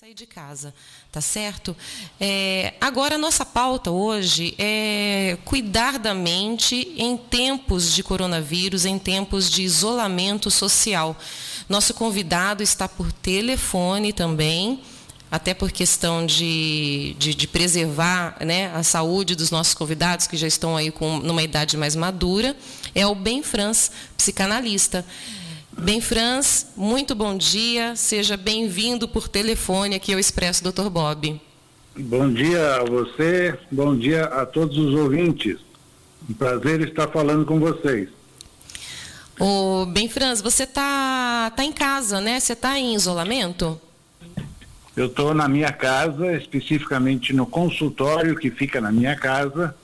sair 0.00 0.14
de 0.14 0.24
casa, 0.24 0.72
tá 1.12 1.20
certo? 1.20 1.76
É, 2.18 2.72
agora, 2.80 3.16
a 3.16 3.18
nossa 3.18 3.44
pauta 3.44 3.90
hoje 3.90 4.54
é 4.58 5.36
cuidar 5.44 5.98
da 5.98 6.14
mente 6.14 6.94
em 6.96 7.18
tempos 7.18 7.92
de 7.92 8.02
coronavírus, 8.02 8.86
em 8.86 8.98
tempos 8.98 9.50
de 9.50 9.60
isolamento 9.60 10.50
social. 10.50 11.14
Nosso 11.68 11.92
convidado 11.92 12.62
está 12.62 12.88
por 12.88 13.12
telefone 13.12 14.10
também, 14.10 14.80
até 15.30 15.52
por 15.52 15.70
questão 15.70 16.24
de, 16.24 17.14
de, 17.18 17.34
de 17.34 17.46
preservar 17.46 18.38
né, 18.42 18.72
a 18.74 18.82
saúde 18.82 19.36
dos 19.36 19.50
nossos 19.50 19.74
convidados, 19.74 20.26
que 20.26 20.38
já 20.38 20.46
estão 20.46 20.78
aí 20.78 20.90
com 20.90 21.18
numa 21.18 21.42
idade 21.42 21.76
mais 21.76 21.94
madura, 21.94 22.56
é 22.94 23.06
o 23.06 23.14
Ben 23.14 23.42
Franz, 23.42 23.92
psicanalista. 24.16 25.04
Bem, 25.82 25.98
Franz, 25.98 26.66
muito 26.76 27.14
bom 27.14 27.34
dia. 27.34 27.96
Seja 27.96 28.36
bem-vindo 28.36 29.08
por 29.08 29.26
telefone 29.26 29.94
aqui 29.94 30.12
ao 30.12 30.18
Expresso 30.18 30.62
Dr. 30.62 30.90
Bob. 30.90 31.40
Bom 31.98 32.30
dia 32.30 32.76
a 32.76 32.84
você, 32.84 33.58
bom 33.72 33.96
dia 33.96 34.24
a 34.24 34.44
todos 34.44 34.76
os 34.76 34.94
ouvintes. 34.94 35.58
Um 36.28 36.34
prazer 36.34 36.82
estar 36.82 37.08
falando 37.08 37.46
com 37.46 37.58
vocês. 37.58 38.10
Ô, 39.38 39.86
bem, 39.86 40.06
Franz, 40.06 40.42
você 40.42 40.64
está 40.64 41.50
tá 41.56 41.64
em 41.64 41.72
casa, 41.72 42.20
né? 42.20 42.38
Você 42.38 42.52
está 42.52 42.78
em 42.78 42.94
isolamento? 42.94 43.80
Eu 44.94 45.06
estou 45.06 45.32
na 45.32 45.48
minha 45.48 45.72
casa, 45.72 46.36
especificamente 46.36 47.32
no 47.32 47.46
consultório 47.46 48.36
que 48.36 48.50
fica 48.50 48.82
na 48.82 48.92
minha 48.92 49.16
casa, 49.16 49.74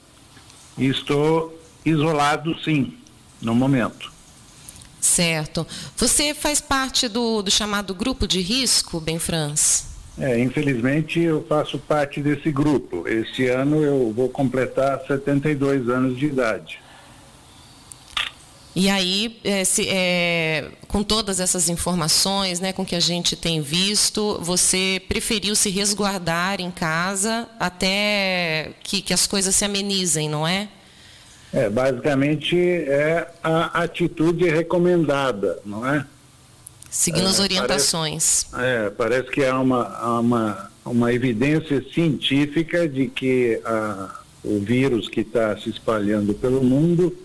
e 0.76 0.88
estou 0.88 1.58
isolado, 1.86 2.54
sim, 2.62 2.92
no 3.40 3.54
momento. 3.54 4.14
Certo. 5.00 5.66
Você 5.96 6.34
faz 6.34 6.60
parte 6.60 7.08
do, 7.08 7.42
do 7.42 7.50
chamado 7.50 7.94
grupo 7.94 8.26
de 8.26 8.40
risco, 8.40 9.00
Bem 9.00 9.18
Franz? 9.18 9.86
É, 10.18 10.38
infelizmente 10.38 11.20
eu 11.20 11.44
faço 11.46 11.78
parte 11.78 12.20
desse 12.20 12.50
grupo. 12.50 13.06
Este 13.06 13.46
ano 13.46 13.82
eu 13.82 14.12
vou 14.12 14.28
completar 14.28 15.00
72 15.06 15.88
anos 15.88 16.18
de 16.18 16.26
idade. 16.26 16.80
E 18.78 18.90
aí, 18.90 19.38
é, 19.42 19.64
se, 19.64 19.88
é, 19.88 20.70
com 20.86 21.02
todas 21.02 21.40
essas 21.40 21.70
informações, 21.70 22.60
né, 22.60 22.74
com 22.74 22.84
que 22.84 22.94
a 22.94 23.00
gente 23.00 23.34
tem 23.34 23.62
visto, 23.62 24.38
você 24.42 25.00
preferiu 25.08 25.54
se 25.54 25.70
resguardar 25.70 26.60
em 26.60 26.70
casa 26.70 27.48
até 27.58 28.72
que, 28.82 29.00
que 29.00 29.14
as 29.14 29.26
coisas 29.26 29.54
se 29.54 29.64
amenizem, 29.64 30.28
não 30.28 30.46
é? 30.46 30.68
É, 31.52 31.70
basicamente 31.70 32.56
é 32.58 33.28
a 33.42 33.82
atitude 33.82 34.48
recomendada, 34.48 35.58
não 35.64 35.86
é? 35.86 36.04
Seguindo 36.90 37.26
é, 37.26 37.30
as 37.30 37.40
orientações. 37.40 38.44
Parece, 38.50 38.86
é, 38.86 38.90
parece 38.90 39.30
que 39.30 39.44
há 39.44 39.58
uma, 39.58 40.18
uma, 40.18 40.70
uma 40.84 41.12
evidência 41.12 41.84
científica 41.92 42.88
de 42.88 43.06
que 43.06 43.60
a, 43.64 44.20
o 44.42 44.60
vírus 44.60 45.08
que 45.08 45.20
está 45.20 45.56
se 45.56 45.70
espalhando 45.70 46.34
pelo 46.34 46.62
mundo 46.62 47.16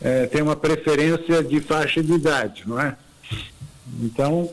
é, 0.00 0.26
tem 0.26 0.42
uma 0.42 0.56
preferência 0.56 1.42
de 1.42 1.60
faixa 1.60 2.02
de 2.02 2.12
idade, 2.12 2.64
não 2.66 2.80
é? 2.80 2.96
Então, 4.00 4.50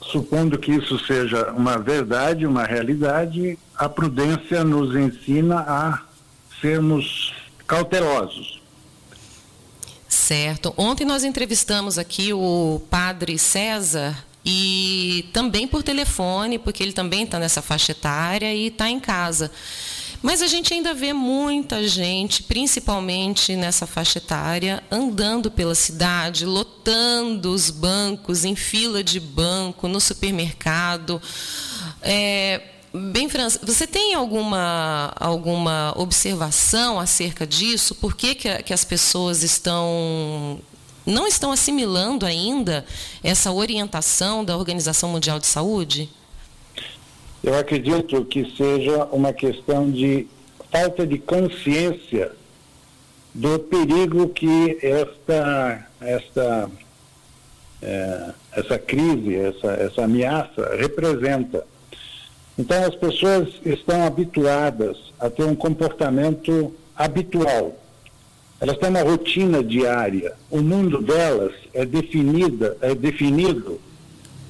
supondo 0.00 0.58
que 0.58 0.72
isso 0.72 0.98
seja 1.06 1.50
uma 1.52 1.78
verdade, 1.78 2.46
uma 2.46 2.64
realidade, 2.64 3.58
a 3.76 3.88
prudência 3.88 4.62
nos 4.62 4.94
ensina 4.94 5.60
a 5.60 6.02
sermos 6.60 7.32
cautelosos. 7.72 8.60
Certo. 10.06 10.74
Ontem 10.76 11.06
nós 11.06 11.24
entrevistamos 11.24 11.96
aqui 11.96 12.30
o 12.30 12.82
padre 12.90 13.38
César 13.38 14.26
e 14.44 15.30
também 15.32 15.66
por 15.66 15.82
telefone, 15.82 16.58
porque 16.58 16.82
ele 16.82 16.92
também 16.92 17.22
está 17.22 17.38
nessa 17.38 17.62
faixa 17.62 17.92
etária 17.92 18.52
e 18.52 18.66
está 18.66 18.90
em 18.90 19.00
casa. 19.00 19.50
Mas 20.20 20.42
a 20.42 20.46
gente 20.46 20.74
ainda 20.74 20.92
vê 20.92 21.14
muita 21.14 21.88
gente, 21.88 22.42
principalmente 22.42 23.56
nessa 23.56 23.86
faixa 23.86 24.18
etária, 24.18 24.82
andando 24.90 25.50
pela 25.50 25.74
cidade, 25.74 26.44
lotando 26.44 27.54
os 27.54 27.70
bancos, 27.70 28.44
em 28.44 28.54
fila 28.54 29.02
de 29.02 29.18
banco, 29.18 29.88
no 29.88 29.98
supermercado. 29.98 31.22
É, 32.02 32.71
Bem, 32.94 33.26
França, 33.28 33.58
você 33.62 33.86
tem 33.86 34.12
alguma, 34.12 35.12
alguma 35.16 35.94
observação 35.96 37.00
acerca 37.00 37.46
disso? 37.46 37.94
Por 37.94 38.14
que, 38.14 38.34
que, 38.34 38.62
que 38.62 38.72
as 38.72 38.84
pessoas 38.84 39.42
estão 39.42 40.60
não 41.06 41.26
estão 41.26 41.50
assimilando 41.50 42.24
ainda 42.24 42.84
essa 43.24 43.50
orientação 43.50 44.44
da 44.44 44.56
Organização 44.56 45.08
Mundial 45.08 45.38
de 45.38 45.46
Saúde? 45.46 46.08
Eu 47.42 47.58
acredito 47.58 48.24
que 48.26 48.54
seja 48.56 49.04
uma 49.06 49.32
questão 49.32 49.90
de 49.90 50.28
falta 50.70 51.06
de 51.06 51.18
consciência 51.18 52.32
do 53.34 53.58
perigo 53.58 54.28
que 54.28 54.78
esta, 54.82 55.86
esta, 56.00 56.70
é, 57.80 58.30
essa 58.52 58.78
crise, 58.78 59.34
essa, 59.34 59.72
essa 59.72 60.04
ameaça 60.04 60.76
representa. 60.76 61.71
Então, 62.58 62.84
as 62.84 62.94
pessoas 62.94 63.48
estão 63.64 64.04
habituadas 64.04 64.96
a 65.18 65.30
ter 65.30 65.44
um 65.44 65.54
comportamento 65.54 66.72
habitual. 66.94 67.76
Elas 68.60 68.78
têm 68.78 68.90
uma 68.90 69.02
rotina 69.02 69.62
diária. 69.62 70.34
O 70.50 70.60
mundo 70.60 71.02
delas 71.02 71.52
é, 71.74 71.84
definida, 71.84 72.76
é 72.80 72.94
definido 72.94 73.80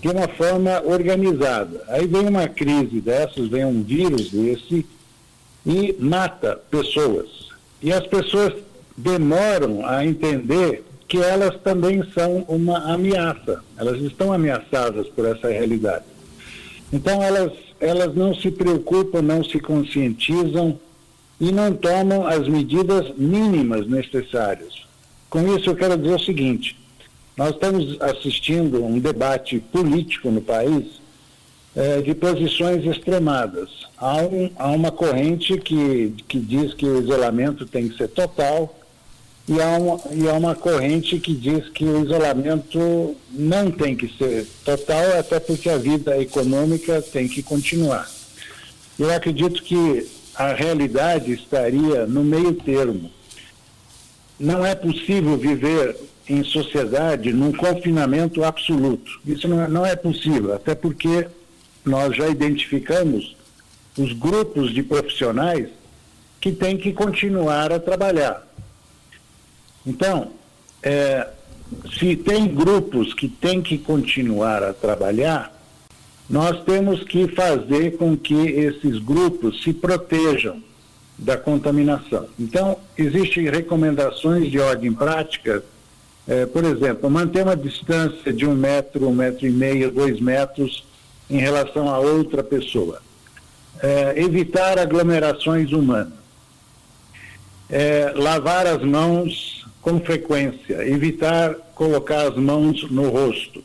de 0.02 0.08
uma 0.08 0.28
forma 0.28 0.82
organizada. 0.84 1.82
Aí 1.88 2.06
vem 2.06 2.28
uma 2.28 2.48
crise 2.48 3.00
dessas, 3.00 3.48
vem 3.48 3.64
um 3.64 3.82
vírus 3.82 4.30
desse 4.30 4.84
e 5.64 5.96
mata 5.98 6.60
pessoas. 6.70 7.28
E 7.80 7.92
as 7.92 8.06
pessoas 8.06 8.52
demoram 8.96 9.86
a 9.86 10.04
entender 10.04 10.84
que 11.08 11.18
elas 11.18 11.56
também 11.62 12.02
são 12.12 12.44
uma 12.48 12.92
ameaça. 12.92 13.62
Elas 13.76 14.00
estão 14.02 14.32
ameaçadas 14.32 15.06
por 15.08 15.24
essa 15.24 15.48
realidade. 15.48 16.04
Então 16.92 17.22
elas 17.22 17.52
elas 17.82 18.14
não 18.14 18.32
se 18.32 18.48
preocupam, 18.50 19.20
não 19.20 19.42
se 19.42 19.58
conscientizam 19.58 20.78
e 21.40 21.50
não 21.50 21.74
tomam 21.74 22.24
as 22.24 22.46
medidas 22.46 23.12
mínimas 23.16 23.88
necessárias. 23.88 24.86
Com 25.28 25.56
isso, 25.56 25.68
eu 25.68 25.74
quero 25.74 25.98
dizer 25.98 26.14
o 26.14 26.24
seguinte: 26.24 26.78
nós 27.36 27.50
estamos 27.50 28.00
assistindo 28.00 28.84
um 28.84 29.00
debate 29.00 29.58
político 29.58 30.30
no 30.30 30.40
país 30.40 30.84
é, 31.74 32.00
de 32.00 32.14
posições 32.14 32.86
extremadas. 32.86 33.68
Há, 33.98 34.18
um, 34.18 34.50
há 34.56 34.68
uma 34.70 34.92
corrente 34.92 35.58
que, 35.58 36.14
que 36.28 36.38
diz 36.38 36.72
que 36.74 36.86
o 36.86 37.02
isolamento 37.02 37.66
tem 37.66 37.88
que 37.88 37.96
ser 37.96 38.08
total, 38.08 38.78
e 39.48 39.60
há, 39.60 39.78
uma, 39.78 40.00
e 40.12 40.28
há 40.28 40.34
uma 40.34 40.54
corrente 40.54 41.18
que 41.18 41.34
diz 41.34 41.68
que 41.70 41.84
o 41.84 42.04
isolamento 42.04 43.16
não 43.30 43.70
tem 43.70 43.96
que 43.96 44.08
ser 44.16 44.46
total, 44.64 45.18
até 45.18 45.40
porque 45.40 45.68
a 45.68 45.78
vida 45.78 46.16
econômica 46.20 47.02
tem 47.02 47.26
que 47.26 47.42
continuar. 47.42 48.08
Eu 48.98 49.12
acredito 49.12 49.62
que 49.62 50.06
a 50.34 50.52
realidade 50.52 51.32
estaria 51.32 52.06
no 52.06 52.22
meio 52.22 52.54
termo. 52.54 53.10
Não 54.38 54.64
é 54.64 54.74
possível 54.74 55.36
viver 55.36 55.96
em 56.28 56.44
sociedade 56.44 57.32
num 57.32 57.52
confinamento 57.52 58.44
absoluto. 58.44 59.20
Isso 59.26 59.48
não 59.48 59.62
é, 59.62 59.68
não 59.68 59.84
é 59.84 59.96
possível, 59.96 60.54
até 60.54 60.74
porque 60.74 61.26
nós 61.84 62.16
já 62.16 62.28
identificamos 62.28 63.36
os 63.98 64.12
grupos 64.12 64.72
de 64.72 64.82
profissionais 64.82 65.68
que 66.40 66.52
têm 66.52 66.76
que 66.76 66.92
continuar 66.92 67.72
a 67.72 67.78
trabalhar. 67.78 68.46
Então, 69.86 70.32
é, 70.82 71.28
se 71.98 72.16
tem 72.16 72.46
grupos 72.46 73.14
que 73.14 73.28
têm 73.28 73.60
que 73.60 73.78
continuar 73.78 74.62
a 74.62 74.72
trabalhar, 74.72 75.52
nós 76.28 76.62
temos 76.64 77.02
que 77.02 77.28
fazer 77.28 77.96
com 77.96 78.16
que 78.16 78.34
esses 78.34 78.98
grupos 78.98 79.62
se 79.62 79.72
protejam 79.72 80.62
da 81.18 81.36
contaminação. 81.36 82.26
Então, 82.38 82.78
existem 82.96 83.48
recomendações 83.48 84.50
de 84.50 84.58
ordem 84.58 84.92
prática, 84.92 85.62
é, 86.26 86.46
por 86.46 86.64
exemplo, 86.64 87.10
manter 87.10 87.42
uma 87.42 87.56
distância 87.56 88.32
de 88.32 88.46
um 88.46 88.54
metro, 88.54 89.08
um 89.08 89.14
metro 89.14 89.46
e 89.46 89.50
meio, 89.50 89.90
dois 89.90 90.20
metros 90.20 90.84
em 91.28 91.38
relação 91.38 91.88
a 91.88 91.98
outra 91.98 92.42
pessoa. 92.42 93.00
É, 93.80 94.14
evitar 94.16 94.78
aglomerações 94.78 95.72
humanas. 95.72 96.22
É, 97.68 98.12
lavar 98.14 98.66
as 98.66 98.82
mãos 98.82 99.51
com 99.82 100.00
frequência, 100.00 100.88
evitar 100.88 101.54
colocar 101.74 102.28
as 102.28 102.36
mãos 102.36 102.88
no 102.90 103.10
rosto, 103.10 103.62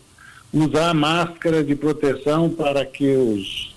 usar 0.51 0.93
máscara 0.93 1.63
de 1.63 1.75
proteção 1.75 2.49
para 2.49 2.83
que 2.83 3.15
os, 3.15 3.75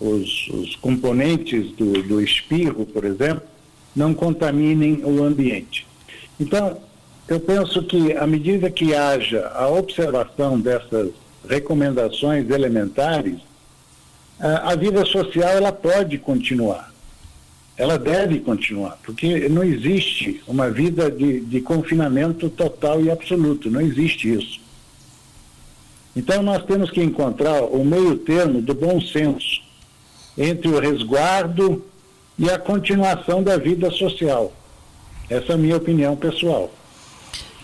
os, 0.00 0.48
os 0.48 0.76
componentes 0.76 1.70
do, 1.72 2.02
do 2.02 2.20
espirro, 2.20 2.86
por 2.86 3.04
exemplo, 3.04 3.42
não 3.94 4.14
contaminem 4.14 5.02
o 5.04 5.22
ambiente. 5.22 5.86
Então, 6.40 6.78
eu 7.28 7.38
penso 7.38 7.82
que 7.82 8.12
à 8.16 8.26
medida 8.26 8.70
que 8.70 8.94
haja 8.94 9.48
a 9.48 9.68
observação 9.68 10.58
dessas 10.58 11.10
recomendações 11.48 12.48
elementares, 12.50 13.38
a 14.38 14.74
vida 14.74 15.04
social 15.04 15.48
ela 15.50 15.72
pode 15.72 16.18
continuar. 16.18 16.92
Ela 17.76 17.98
deve 17.98 18.40
continuar, 18.40 18.98
porque 19.04 19.48
não 19.48 19.62
existe 19.62 20.42
uma 20.46 20.70
vida 20.70 21.10
de, 21.10 21.40
de 21.40 21.60
confinamento 21.60 22.48
total 22.48 23.02
e 23.02 23.10
absoluto, 23.10 23.70
não 23.70 23.82
existe 23.82 24.32
isso. 24.32 24.60
Então 26.14 26.42
nós 26.42 26.64
temos 26.64 26.90
que 26.90 27.02
encontrar 27.02 27.62
o 27.62 27.84
meio 27.84 28.16
termo 28.16 28.62
do 28.62 28.74
bom 28.74 28.98
senso 29.00 29.60
entre 30.38 30.68
o 30.68 30.80
resguardo 30.80 31.84
e 32.38 32.48
a 32.50 32.58
continuação 32.58 33.42
da 33.42 33.58
vida 33.58 33.90
social. 33.90 34.52
Essa 35.28 35.52
é 35.52 35.54
a 35.54 35.58
minha 35.58 35.76
opinião 35.76 36.16
pessoal. 36.16 36.72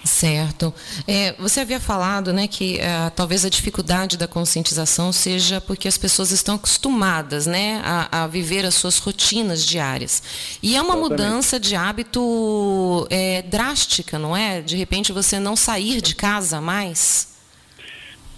Certo. 0.04 0.74
É, 1.06 1.32
você 1.38 1.60
havia 1.60 1.78
falado 1.78 2.32
né, 2.32 2.48
que 2.48 2.78
é, 2.80 3.10
talvez 3.10 3.44
a 3.44 3.48
dificuldade 3.48 4.16
da 4.16 4.26
conscientização 4.26 5.12
seja 5.12 5.60
porque 5.60 5.86
as 5.86 5.96
pessoas 5.96 6.32
estão 6.32 6.56
acostumadas 6.56 7.46
né, 7.46 7.80
a, 7.84 8.24
a 8.24 8.26
viver 8.26 8.64
as 8.64 8.74
suas 8.74 8.98
rotinas 8.98 9.64
diárias. 9.64 10.22
E 10.62 10.76
é 10.76 10.82
uma 10.82 10.94
Exatamente. 10.94 11.10
mudança 11.10 11.60
de 11.60 11.76
hábito 11.76 13.06
é, 13.10 13.42
drástica, 13.42 14.18
não 14.18 14.36
é? 14.36 14.60
De 14.60 14.76
repente 14.76 15.12
você 15.12 15.38
não 15.38 15.54
sair 15.54 16.00
de 16.00 16.16
casa 16.16 16.60
mais? 16.60 17.28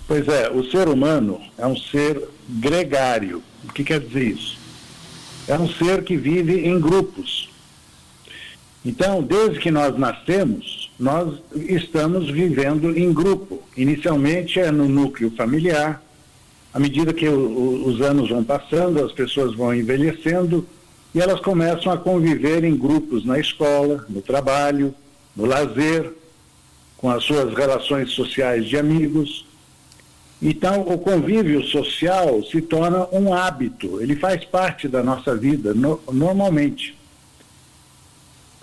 Pois 0.07 0.29
é, 0.29 0.51
o 0.51 0.71
ser 0.71 0.89
humano 0.89 1.41
é 1.57 1.67
um 1.67 1.77
ser 1.77 2.29
gregário. 2.47 3.43
O 3.63 3.73
que 3.73 3.83
quer 3.83 4.01
dizer 4.01 4.25
isso? 4.25 4.59
É 5.49 5.59
um 5.59 5.69
ser 5.69 6.05
que 6.05 6.17
vive 6.17 6.67
em 6.67 6.79
grupos. 6.79 7.49
Então, 8.85 9.23
desde 9.23 9.59
que 9.61 9.71
nós 9.71 9.97
nascemos, 9.99 10.84
nós 10.99 11.41
estamos 11.55 12.31
vivendo 12.31 12.97
em 12.97 13.13
grupo. 13.13 13.63
Inicialmente 13.77 14.61
é 14.61 14.71
no 14.71 14.89
núcleo 14.89 15.31
familiar. 15.37 16.03
À 16.73 16.79
medida 16.79 17.13
que 17.13 17.29
o, 17.29 17.87
os 17.87 18.01
anos 18.01 18.31
vão 18.31 18.45
passando, 18.45 19.05
as 19.05 19.13
pessoas 19.13 19.55
vão 19.55 19.75
envelhecendo 19.75 20.67
e 21.15 21.21
elas 21.21 21.41
começam 21.41 21.93
a 21.93 21.97
conviver 21.97 22.65
em 22.65 22.77
grupos 22.77 23.25
na 23.25 23.39
escola, 23.39 24.05
no 24.09 24.21
trabalho, 24.21 24.95
no 25.37 25.47
lazer, 25.47 26.13
com 26.97 27.11
as 27.11 27.23
suas 27.23 27.55
relações 27.55 28.11
sociais 28.11 28.67
de 28.67 28.77
amigos. 28.77 29.47
Então, 30.43 30.83
o 30.83 30.99
convívio 30.99 31.63
social 31.65 32.43
se 32.45 32.61
torna 32.61 33.07
um 33.13 33.33
hábito, 33.33 34.01
ele 34.01 34.17
faz 34.17 34.45
parte 34.45 34.89
da 34.89 35.03
nossa 35.03 35.35
vida, 35.35 35.73
no, 35.73 36.01
normalmente. 36.13 36.97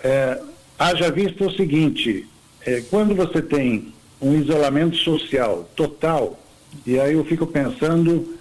É, 0.00 0.40
haja 0.82 1.10
visto 1.10 1.46
o 1.46 1.52
seguinte: 1.52 2.26
é, 2.66 2.82
quando 2.90 3.14
você 3.14 3.40
tem 3.40 3.92
um 4.20 4.34
isolamento 4.34 4.96
social 4.96 5.68
total, 5.76 6.38
e 6.86 6.98
aí 6.98 7.14
eu 7.14 7.24
fico 7.24 7.46
pensando 7.46 8.36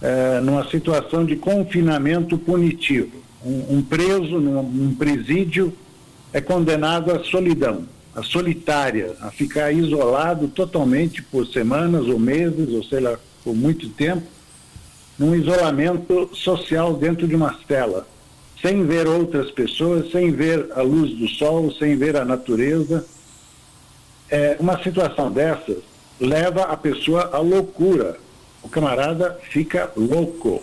é, 0.00 0.40
numa 0.40 0.68
situação 0.68 1.24
de 1.24 1.36
confinamento 1.36 2.38
punitivo. 2.38 3.22
Um, 3.44 3.78
um 3.78 3.82
preso 3.82 4.38
num, 4.38 4.62
num 4.62 4.94
presídio 4.94 5.72
é 6.32 6.40
condenado 6.40 7.12
à 7.12 7.24
solidão, 7.24 7.84
à 8.14 8.22
solitária, 8.22 9.16
a 9.20 9.30
ficar 9.30 9.72
isolado 9.72 10.48
totalmente 10.48 11.22
por 11.22 11.46
semanas 11.46 12.06
ou 12.06 12.18
meses, 12.18 12.68
ou 12.70 12.84
sei 12.84 13.00
lá, 13.00 13.18
por 13.42 13.54
muito 13.54 13.88
tempo, 13.88 14.22
num 15.18 15.34
isolamento 15.34 16.30
social 16.34 16.94
dentro 16.94 17.26
de 17.26 17.34
uma 17.34 17.58
cela 17.66 18.06
sem 18.62 18.86
ver 18.86 19.08
outras 19.08 19.50
pessoas, 19.50 20.10
sem 20.12 20.30
ver 20.30 20.70
a 20.76 20.82
luz 20.82 21.18
do 21.18 21.28
sol, 21.28 21.72
sem 21.72 21.96
ver 21.96 22.16
a 22.16 22.24
natureza. 22.24 23.04
É, 24.30 24.56
uma 24.60 24.80
situação 24.82 25.30
dessas 25.30 25.78
leva 26.20 26.62
a 26.62 26.76
pessoa 26.76 27.30
à 27.32 27.38
loucura. 27.38 28.16
O 28.62 28.68
camarada 28.68 29.36
fica 29.50 29.90
louco. 29.96 30.62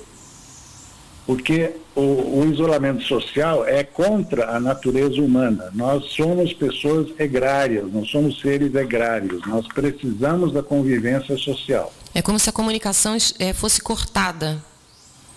Porque 1.27 1.73
o, 1.93 2.39
o 2.39 2.49
isolamento 2.51 3.03
social 3.03 3.65
é 3.65 3.83
contra 3.83 4.55
a 4.55 4.59
natureza 4.59 5.21
humana. 5.21 5.69
Nós 5.75 6.05
somos 6.05 6.53
pessoas 6.53 7.09
egrárias, 7.19 7.91
nós 7.91 8.09
somos 8.09 8.39
seres 8.39 8.73
egrários. 8.73 9.45
Nós 9.45 9.67
precisamos 9.67 10.53
da 10.53 10.63
convivência 10.63 11.37
social. 11.37 11.93
É 12.15 12.21
como 12.21 12.39
se 12.39 12.49
a 12.49 12.53
comunicação 12.53 13.15
é, 13.37 13.53
fosse 13.53 13.81
cortada 13.81 14.63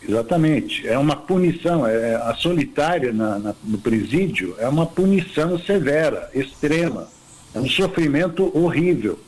Exatamente. 0.06 0.87
É 0.87 0.99
uma 0.99 1.16
punição. 1.16 1.87
É, 1.87 2.16
a 2.16 2.34
solitária 2.34 3.12
na, 3.12 3.38
na, 3.38 3.54
no 3.62 3.78
presídio 3.78 4.54
é 4.58 4.69
uma 4.69 4.87
punição 4.87 5.58
severa, 5.58 6.31
extrema. 6.34 7.08
É 7.54 7.60
um 7.60 7.69
sofrimento 7.69 8.50
horrível. 8.56 9.19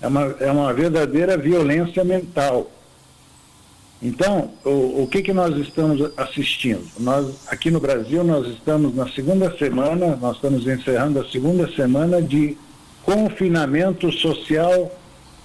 É 0.00 0.06
uma, 0.06 0.22
é 0.40 0.50
uma 0.50 0.72
verdadeira 0.72 1.36
violência 1.36 2.04
mental. 2.04 2.70
Então, 4.00 4.52
o, 4.64 5.02
o 5.02 5.08
que, 5.10 5.22
que 5.22 5.32
nós 5.32 5.56
estamos 5.56 6.12
assistindo? 6.16 6.86
Nós, 7.00 7.48
aqui 7.48 7.70
no 7.70 7.80
Brasil, 7.80 8.22
nós 8.22 8.46
estamos 8.46 8.94
na 8.94 9.08
segunda 9.08 9.56
semana, 9.56 10.16
nós 10.16 10.36
estamos 10.36 10.66
encerrando 10.66 11.20
a 11.20 11.28
segunda 11.28 11.68
semana 11.72 12.22
de 12.22 12.56
confinamento 13.02 14.12
social 14.12 14.96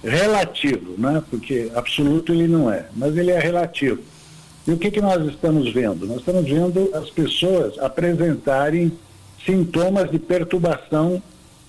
relativo, 0.04 0.94
né? 0.98 1.22
porque 1.30 1.70
absoluto 1.74 2.32
ele 2.32 2.46
não 2.46 2.70
é, 2.70 2.86
mas 2.94 3.16
ele 3.16 3.30
é 3.30 3.38
relativo. 3.38 4.00
E 4.66 4.72
o 4.72 4.78
que, 4.78 4.90
que 4.90 5.00
nós 5.00 5.26
estamos 5.26 5.72
vendo? 5.72 6.06
Nós 6.06 6.18
estamos 6.18 6.44
vendo 6.44 6.90
as 6.94 7.10
pessoas 7.10 7.78
apresentarem 7.78 8.90
sintomas 9.44 10.10
de 10.10 10.18
perturbação 10.18 11.22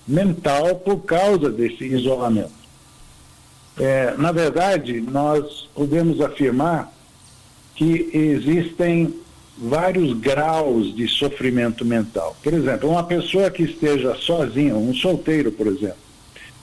mental 0.08 0.76
por 0.76 1.00
causa 1.00 1.50
desse 1.50 1.84
isolamento. 1.84 2.52
É, 3.78 4.14
na 4.16 4.32
verdade, 4.32 5.00
nós 5.00 5.68
podemos 5.74 6.20
afirmar 6.20 6.90
que 7.74 8.08
existem 8.14 9.14
vários 9.58 10.12
graus 10.18 10.94
de 10.94 11.06
sofrimento 11.08 11.84
mental. 11.84 12.34
Por 12.42 12.54
exemplo, 12.54 12.88
uma 12.90 13.04
pessoa 13.04 13.50
que 13.50 13.62
esteja 13.62 14.14
sozinha, 14.14 14.74
um 14.74 14.94
solteiro, 14.94 15.52
por 15.52 15.66
exemplo, 15.66 15.98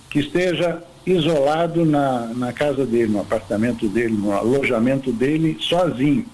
que 0.09 0.19
esteja 0.19 0.81
isolado 1.05 1.85
na, 1.85 2.27
na 2.27 2.53
casa 2.53 2.85
dele, 2.85 3.11
no 3.11 3.21
apartamento 3.21 3.87
dele, 3.87 4.15
no 4.15 4.31
alojamento 4.31 5.11
dele, 5.11 5.57
sozinho. 5.59 6.25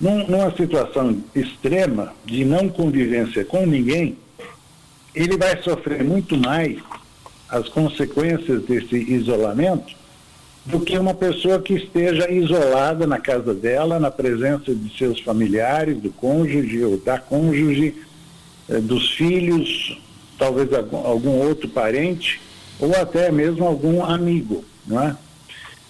Num, 0.00 0.26
numa 0.26 0.50
situação 0.56 1.22
extrema 1.34 2.12
de 2.24 2.44
não 2.44 2.68
convivência 2.68 3.44
com 3.44 3.64
ninguém, 3.64 4.16
ele 5.14 5.36
vai 5.36 5.62
sofrer 5.62 6.02
muito 6.02 6.36
mais 6.36 6.78
as 7.48 7.68
consequências 7.68 8.62
desse 8.62 8.96
isolamento 8.96 9.94
do 10.64 10.80
que 10.80 10.96
uma 10.96 11.14
pessoa 11.14 11.60
que 11.60 11.74
esteja 11.74 12.30
isolada 12.30 13.06
na 13.06 13.18
casa 13.18 13.52
dela, 13.52 13.98
na 13.98 14.10
presença 14.10 14.74
de 14.74 14.96
seus 14.96 15.20
familiares, 15.20 15.98
do 15.98 16.10
cônjuge 16.10 16.82
ou 16.84 16.96
da 16.98 17.18
cônjuge, 17.18 17.94
eh, 18.68 18.80
dos 18.80 19.10
filhos, 19.12 20.00
talvez 20.38 20.72
algum, 20.72 20.98
algum 20.98 21.46
outro 21.46 21.68
parente 21.68 22.40
ou 22.82 22.96
até 22.96 23.30
mesmo 23.30 23.64
algum 23.64 24.04
amigo, 24.04 24.64
não 24.84 25.00
é? 25.00 25.16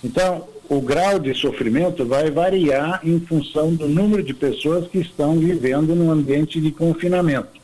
Então, 0.04 0.46
o 0.68 0.78
grau 0.78 1.18
de 1.18 1.32
sofrimento 1.32 2.04
vai 2.04 2.30
variar 2.30 3.00
em 3.02 3.18
função 3.18 3.74
do 3.74 3.88
número 3.88 4.22
de 4.22 4.34
pessoas 4.34 4.86
que 4.88 4.98
estão 4.98 5.38
vivendo 5.38 5.94
num 5.94 6.10
ambiente 6.10 6.60
de 6.60 6.70
confinamento. 6.70 7.62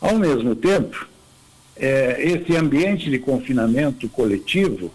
Ao 0.00 0.16
mesmo 0.16 0.56
tempo, 0.56 1.06
é, 1.76 2.16
esse 2.24 2.56
ambiente 2.56 3.08
de 3.08 3.20
confinamento 3.20 4.08
coletivo 4.08 4.90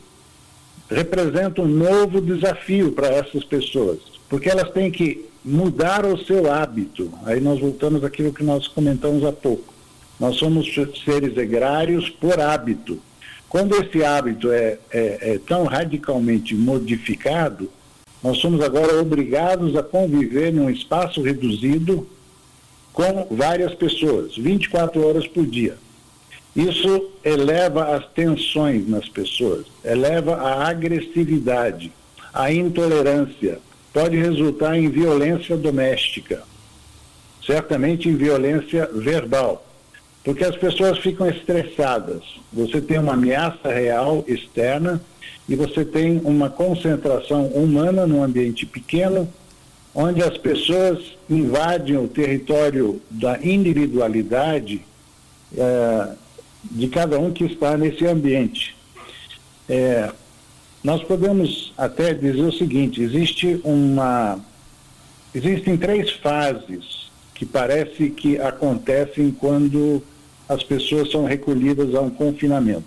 representa 0.89 1.62
um 1.62 1.67
novo 1.67 2.19
desafio 2.19 2.91
para 2.91 3.08
essas 3.08 3.46
pessoas, 3.46 4.00
porque 4.27 4.50
elas 4.50 4.69
têm 4.72 4.91
que 4.91 5.25
mudar 5.46 6.05
o 6.05 6.17
seu 6.25 6.51
hábito. 6.51 7.10
Aí 7.24 7.39
nós 7.39 7.58
voltamos 7.62 8.03
àquilo 8.03 8.34
que 8.34 8.43
nós 8.43 8.67
comentamos 8.67 9.24
há 9.24 9.31
pouco. 9.31 9.74
Nós 10.19 10.36
somos 10.36 10.67
seres 11.05 11.38
egrários 11.38 12.10
por 12.10 12.38
hábito. 12.38 13.00
Quando 13.50 13.75
esse 13.75 14.03
hábito 14.03 14.51
é, 14.51 14.77
é, 14.91 15.34
é 15.34 15.39
tão 15.39 15.65
radicalmente 15.65 16.53
modificado, 16.53 17.70
nós 18.24 18.38
somos 18.38 18.62
agora 18.62 19.01
obrigados 19.01 19.75
a 19.75 19.82
conviver 19.82 20.53
num 20.53 20.70
espaço 20.70 21.22
reduzido 21.22 22.08
com 22.94 23.27
várias 23.32 23.74
pessoas, 23.74 24.36
24 24.38 25.06
horas 25.08 25.27
por 25.27 25.46
dia. 25.46 25.77
Isso 26.56 27.12
eleva 27.24 27.96
as 27.96 28.06
tensões 28.08 28.88
nas 28.88 29.08
pessoas, 29.08 29.65
eleva 29.84 30.36
a 30.36 30.68
agressividade, 30.68 31.91
a 32.34 32.51
intolerância, 32.51 33.60
pode 33.94 34.18
resultar 34.18 34.77
em 34.77 34.89
violência 34.89 35.56
doméstica, 35.56 36.44
certamente 37.46 38.10
em 38.10 38.15
violência 38.15 38.89
verbal. 38.94 39.65
Porque 40.29 40.45
as 40.45 40.55
pessoas 40.55 41.00
ficam 41.00 41.27
estressadas. 41.27 42.21
Você 42.53 42.79
tem 42.79 43.00
uma 43.00 43.13
ameaça 43.13 43.74
real 43.74 44.24
externa 44.27 45.01
e 45.48 45.55
você 45.55 45.83
tem 45.83 46.21
uma 46.24 46.51
concentração 46.51 47.48
humana 47.48 48.05
num 48.05 48.21
ambiente 48.21 48.63
pequeno, 48.63 49.27
onde 49.91 50.21
as 50.21 50.38
pessoas 50.38 51.00
invadem 51.27 51.98
o 51.98 52.07
território 52.07 53.01
da 53.09 53.39
individualidade 53.43 54.86
é, 55.57 56.09
de 56.63 56.88
cada 56.89 57.17
um 57.19 57.31
que 57.31 57.45
está 57.45 57.75
nesse 57.75 58.05
ambiente. 58.05 58.77
É, 59.67 60.12
nós 60.83 61.01
podemos 61.01 61.74
até 61.75 62.13
dizer 62.13 62.43
o 62.43 62.53
seguinte: 62.53 63.01
existe 63.01 63.59
uma, 63.63 64.39
existem 65.33 65.75
três 65.75 66.12
fases 66.12 67.09
que 67.33 67.48
parece 67.48 68.12
que 68.12 68.38
acontecem 68.38 69.31
quando 69.31 70.03
as 70.50 70.63
pessoas 70.63 71.12
são 71.12 71.25
recolhidas 71.25 71.94
a 71.94 72.01
um 72.01 72.10
confinamento. 72.10 72.84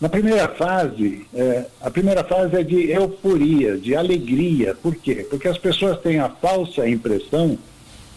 Na 0.00 0.08
primeira 0.08 0.46
fase, 0.48 1.26
é, 1.34 1.66
a 1.80 1.90
primeira 1.90 2.22
fase 2.22 2.54
é 2.54 2.62
de 2.62 2.92
euforia, 2.92 3.76
de 3.76 3.96
alegria. 3.96 4.72
Por 4.80 4.94
quê? 4.94 5.26
Porque 5.28 5.48
as 5.48 5.58
pessoas 5.58 5.98
têm 6.00 6.20
a 6.20 6.28
falsa 6.28 6.88
impressão 6.88 7.58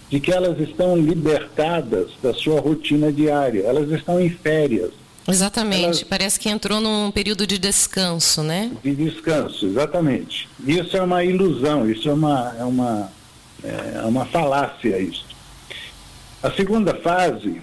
de 0.08 0.20
que 0.20 0.32
elas 0.32 0.60
estão 0.60 0.96
libertadas 0.96 2.12
da 2.22 2.34
sua 2.34 2.62
rotina 2.62 3.12
diária, 3.12 3.64
elas 3.64 3.90
estão 3.90 4.22
em 4.22 4.30
férias. 4.30 4.92
Exatamente, 5.28 5.84
elas... 5.84 6.04
parece 6.04 6.40
que 6.40 6.50
entrou 6.50 6.80
num 6.80 7.10
período 7.10 7.48
de 7.48 7.58
descanso, 7.58 8.44
né? 8.44 8.72
De 8.84 8.94
descanso, 8.94 9.66
exatamente. 9.66 10.48
Isso 10.68 10.96
é 10.96 11.02
uma 11.02 11.24
ilusão, 11.24 11.90
isso 11.90 12.10
é 12.10 12.14
uma, 12.14 12.56
é 12.60 12.64
uma, 12.64 13.12
é 13.64 14.06
uma 14.06 14.26
falácia 14.26 15.00
isso. 15.00 15.26
A 16.44 16.52
segunda 16.52 16.94
fase, 16.96 17.62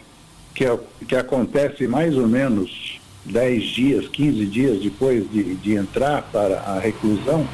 que, 0.58 0.64
é, 0.64 0.76
que 1.06 1.14
acontece 1.14 1.86
mais 1.86 2.16
ou 2.16 2.26
menos 2.26 2.98
10 3.26 3.62
dias, 3.62 4.08
15 4.08 4.46
dias 4.46 4.82
depois 4.82 5.30
de, 5.30 5.54
de 5.54 5.74
entrar 5.76 6.22
para 6.32 6.58
a 6.62 6.80
reclusão, 6.80 7.46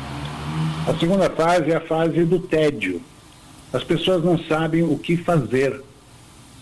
a 0.89 0.95
segunda 0.99 1.29
fase 1.29 1.71
é 1.71 1.77
a 1.77 1.81
fase 1.83 2.25
do 2.25 2.39
tédio. 2.39 3.03
As 3.75 3.85
pessoas 3.85 4.25
não 4.25 4.39
sabem 4.39 4.85
o 4.85 4.97
que 4.97 5.19
fazer 5.19 5.83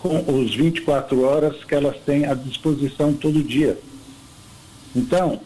com 0.01 0.19
os 0.37 0.53
24 0.53 1.23
horas 1.23 1.63
que 1.63 1.77
elas 1.77 1.97
têm 2.05 2.27
à 2.27 2.35
disposição 2.35 3.13
todo 3.13 3.41
dia. 3.41 3.79
Então, 4.97 5.41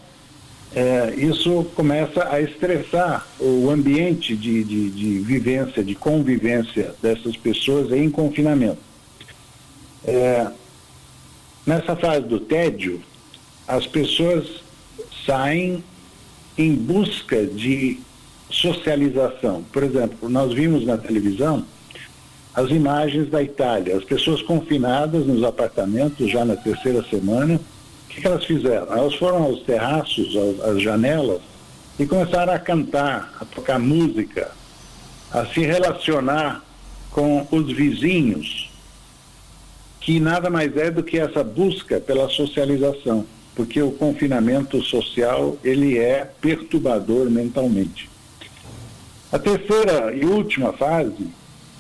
é, 0.75 1.13
isso 1.15 1.65
começa 1.75 2.27
a 2.31 2.41
estressar 2.41 3.27
o 3.39 3.69
ambiente 3.69 4.35
de, 4.35 4.65
de, 4.65 4.91
de, 4.91 5.19
vivência, 5.19 5.85
de 5.85 5.95
convivência 5.95 6.95
dessas 7.03 7.37
pessoas 7.37 7.93
em 7.93 8.09
confinamento. 8.09 8.79
É, 10.03 10.47
nessa 11.67 11.97
fase 11.97 12.27
do 12.27 12.39
tédio, 12.39 13.03
as 13.67 13.87
pessoas 13.87 14.63
saem 15.27 15.83
em 16.57 16.75
busca 16.75 17.45
de 17.45 17.99
socialização. 18.49 19.65
Por 19.73 19.83
exemplo, 19.83 20.29
nós 20.29 20.53
vimos 20.53 20.87
na 20.87 20.97
televisão 20.97 21.65
as 22.55 22.71
imagens 22.71 23.29
da 23.29 23.43
Itália, 23.43 23.97
as 23.97 24.05
pessoas 24.05 24.41
confinadas 24.41 25.27
nos 25.27 25.43
apartamentos 25.45 26.31
já 26.31 26.45
na 26.45 26.57
terceira 26.57 27.05
semana. 27.11 27.57
O 27.57 28.09
que, 28.09 28.23
que 28.23 28.27
elas 28.27 28.45
fizeram? 28.45 28.91
Elas 28.91 29.15
foram 29.17 29.43
aos 29.43 29.63
terraços, 29.63 30.35
às 30.65 30.81
janelas, 30.81 31.43
e 31.99 32.07
começaram 32.07 32.55
a 32.55 32.59
cantar, 32.59 33.35
a 33.39 33.45
tocar 33.45 33.79
música, 33.79 34.51
a 35.31 35.45
se 35.47 35.61
relacionar 35.61 36.65
com 37.11 37.47
os 37.51 37.71
vizinhos, 37.73 38.71
que 40.07 40.19
nada 40.21 40.49
mais 40.49 40.75
é 40.77 40.91
do 40.91 41.03
que 41.03 41.19
essa 41.19 41.45
busca 41.45 42.01
pela 42.01 42.29
socialização 42.29 43.27
porque 43.57 43.81
o 43.81 43.91
confinamento 43.91 44.81
social 44.83 45.57
ele 45.65 45.99
é 45.99 46.31
perturbador 46.41 47.31
mentalmente. 47.31 48.09
A 49.33 49.39
terceira 49.39 50.15
e 50.15 50.27
última 50.27 50.75
fase 50.75 51.27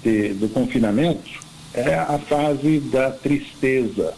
de, 0.03 0.31
do 0.31 0.49
confinamento 0.49 1.31
é 1.75 1.95
a 1.95 2.19
fase 2.19 2.81
da 2.81 3.11
tristeza. 3.11 4.15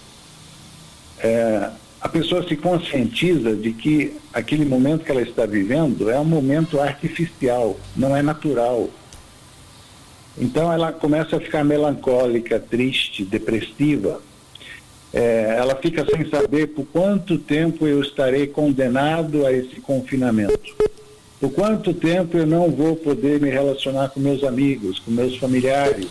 É, 1.18 1.70
a 2.00 2.08
pessoa 2.08 2.46
se 2.46 2.56
conscientiza 2.56 3.56
de 3.56 3.72
que 3.72 4.16
aquele 4.32 4.64
momento 4.64 5.04
que 5.04 5.10
ela 5.10 5.20
está 5.20 5.44
vivendo 5.44 6.08
é 6.08 6.18
um 6.18 6.24
momento 6.24 6.80
artificial, 6.80 7.76
não 7.96 8.16
é 8.16 8.22
natural. 8.22 8.88
Então 10.40 10.72
ela 10.72 10.92
começa 10.92 11.36
a 11.36 11.40
ficar 11.40 11.64
melancólica, 11.64 12.60
triste, 12.60 13.24
depressiva, 13.24 14.20
é, 15.12 15.56
ela 15.58 15.74
fica 15.76 16.04
sem 16.04 16.28
saber 16.28 16.68
por 16.68 16.84
quanto 16.86 17.38
tempo 17.38 17.86
eu 17.86 18.00
estarei 18.00 18.46
condenado 18.46 19.46
a 19.46 19.52
esse 19.52 19.80
confinamento. 19.80 20.76
Por 21.40 21.50
quanto 21.52 21.94
tempo 21.94 22.36
eu 22.36 22.46
não 22.46 22.70
vou 22.70 22.96
poder 22.96 23.40
me 23.40 23.48
relacionar 23.48 24.10
com 24.10 24.20
meus 24.20 24.44
amigos, 24.44 24.98
com 24.98 25.10
meus 25.10 25.36
familiares, 25.36 26.08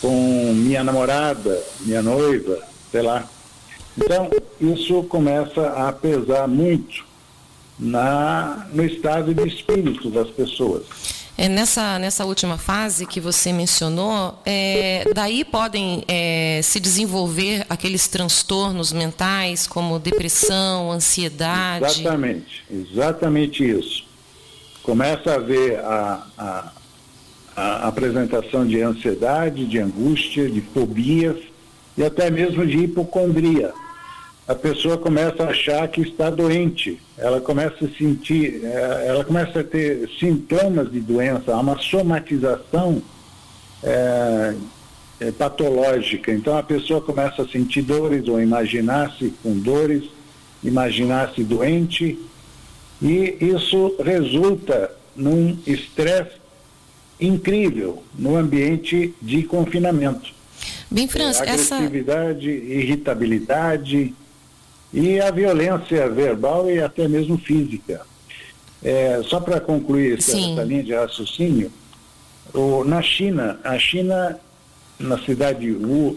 com 0.00 0.52
minha 0.54 0.82
namorada, 0.82 1.62
minha 1.82 2.02
noiva, 2.02 2.58
sei 2.90 3.02
lá. 3.02 3.28
Então, 3.96 4.30
isso 4.60 5.02
começa 5.04 5.68
a 5.68 5.92
pesar 5.92 6.48
muito 6.48 7.04
na, 7.78 8.66
no 8.72 8.84
estado 8.84 9.34
de 9.34 9.46
espírito 9.46 10.10
das 10.10 10.28
pessoas. 10.30 10.84
É, 11.38 11.48
nessa, 11.48 11.98
nessa 11.98 12.24
última 12.24 12.56
fase 12.56 13.04
que 13.04 13.20
você 13.20 13.52
mencionou, 13.52 14.38
é, 14.44 15.04
daí 15.14 15.44
podem 15.44 16.02
é, 16.08 16.60
se 16.62 16.80
desenvolver 16.80 17.66
aqueles 17.68 18.08
transtornos 18.08 18.90
mentais, 18.90 19.66
como 19.66 19.98
depressão, 19.98 20.90
ansiedade. 20.90 22.00
Exatamente, 22.00 22.64
exatamente 22.70 23.68
isso. 23.68 24.06
Começa 24.82 25.32
a 25.32 25.34
haver 25.34 25.78
a, 25.80 26.26
a, 26.38 26.72
a 27.54 27.88
apresentação 27.88 28.66
de 28.66 28.80
ansiedade, 28.80 29.66
de 29.66 29.78
angústia, 29.78 30.48
de 30.48 30.62
fobias 30.62 31.36
e 31.98 32.04
até 32.04 32.30
mesmo 32.30 32.66
de 32.66 32.78
hipocondria 32.78 33.74
a 34.48 34.54
pessoa 34.54 34.96
começa 34.96 35.42
a 35.42 35.48
achar 35.48 35.88
que 35.88 36.00
está 36.02 36.30
doente, 36.30 37.00
ela 37.18 37.40
começa 37.40 37.84
a 37.84 37.88
sentir, 37.88 38.64
é, 38.64 39.06
ela 39.08 39.24
começa 39.24 39.60
a 39.60 39.64
ter 39.64 40.08
sintomas 40.20 40.90
de 40.90 41.00
doença, 41.00 41.52
há 41.52 41.58
uma 41.58 41.76
somatização 41.78 43.02
é, 43.82 44.54
é, 45.18 45.32
patológica. 45.32 46.32
Então 46.32 46.56
a 46.56 46.62
pessoa 46.62 47.00
começa 47.00 47.42
a 47.42 47.48
sentir 47.48 47.82
dores 47.82 48.28
ou 48.28 48.40
imaginar-se 48.40 49.32
com 49.42 49.58
dores, 49.58 50.04
imaginar-se 50.62 51.42
doente, 51.42 52.16
e 53.02 53.36
isso 53.40 53.96
resulta 53.98 54.92
num 55.16 55.58
estresse 55.66 56.36
incrível 57.20 58.02
no 58.16 58.36
ambiente 58.36 59.12
de 59.20 59.42
confinamento. 59.42 60.34
Bem, 60.88 61.08
Franz, 61.08 61.40
é, 61.40 61.42
agressividade, 61.42 62.48
essa... 62.48 62.64
irritabilidade, 62.64 64.14
e 64.96 65.20
a 65.20 65.30
violência 65.30 66.08
verbal 66.08 66.70
e 66.70 66.80
até 66.80 67.06
mesmo 67.06 67.36
física. 67.36 68.00
É, 68.82 69.20
só 69.24 69.38
para 69.38 69.60
concluir 69.60 70.16
essa, 70.16 70.32
essa, 70.32 70.64
linha 70.64 70.82
de 70.82 70.94
raciocínio, 70.94 71.70
o, 72.54 72.82
na 72.82 73.02
China, 73.02 73.60
a 73.62 73.78
China, 73.78 74.40
na 74.98 75.18
cidade 75.18 75.60
de 75.60 75.72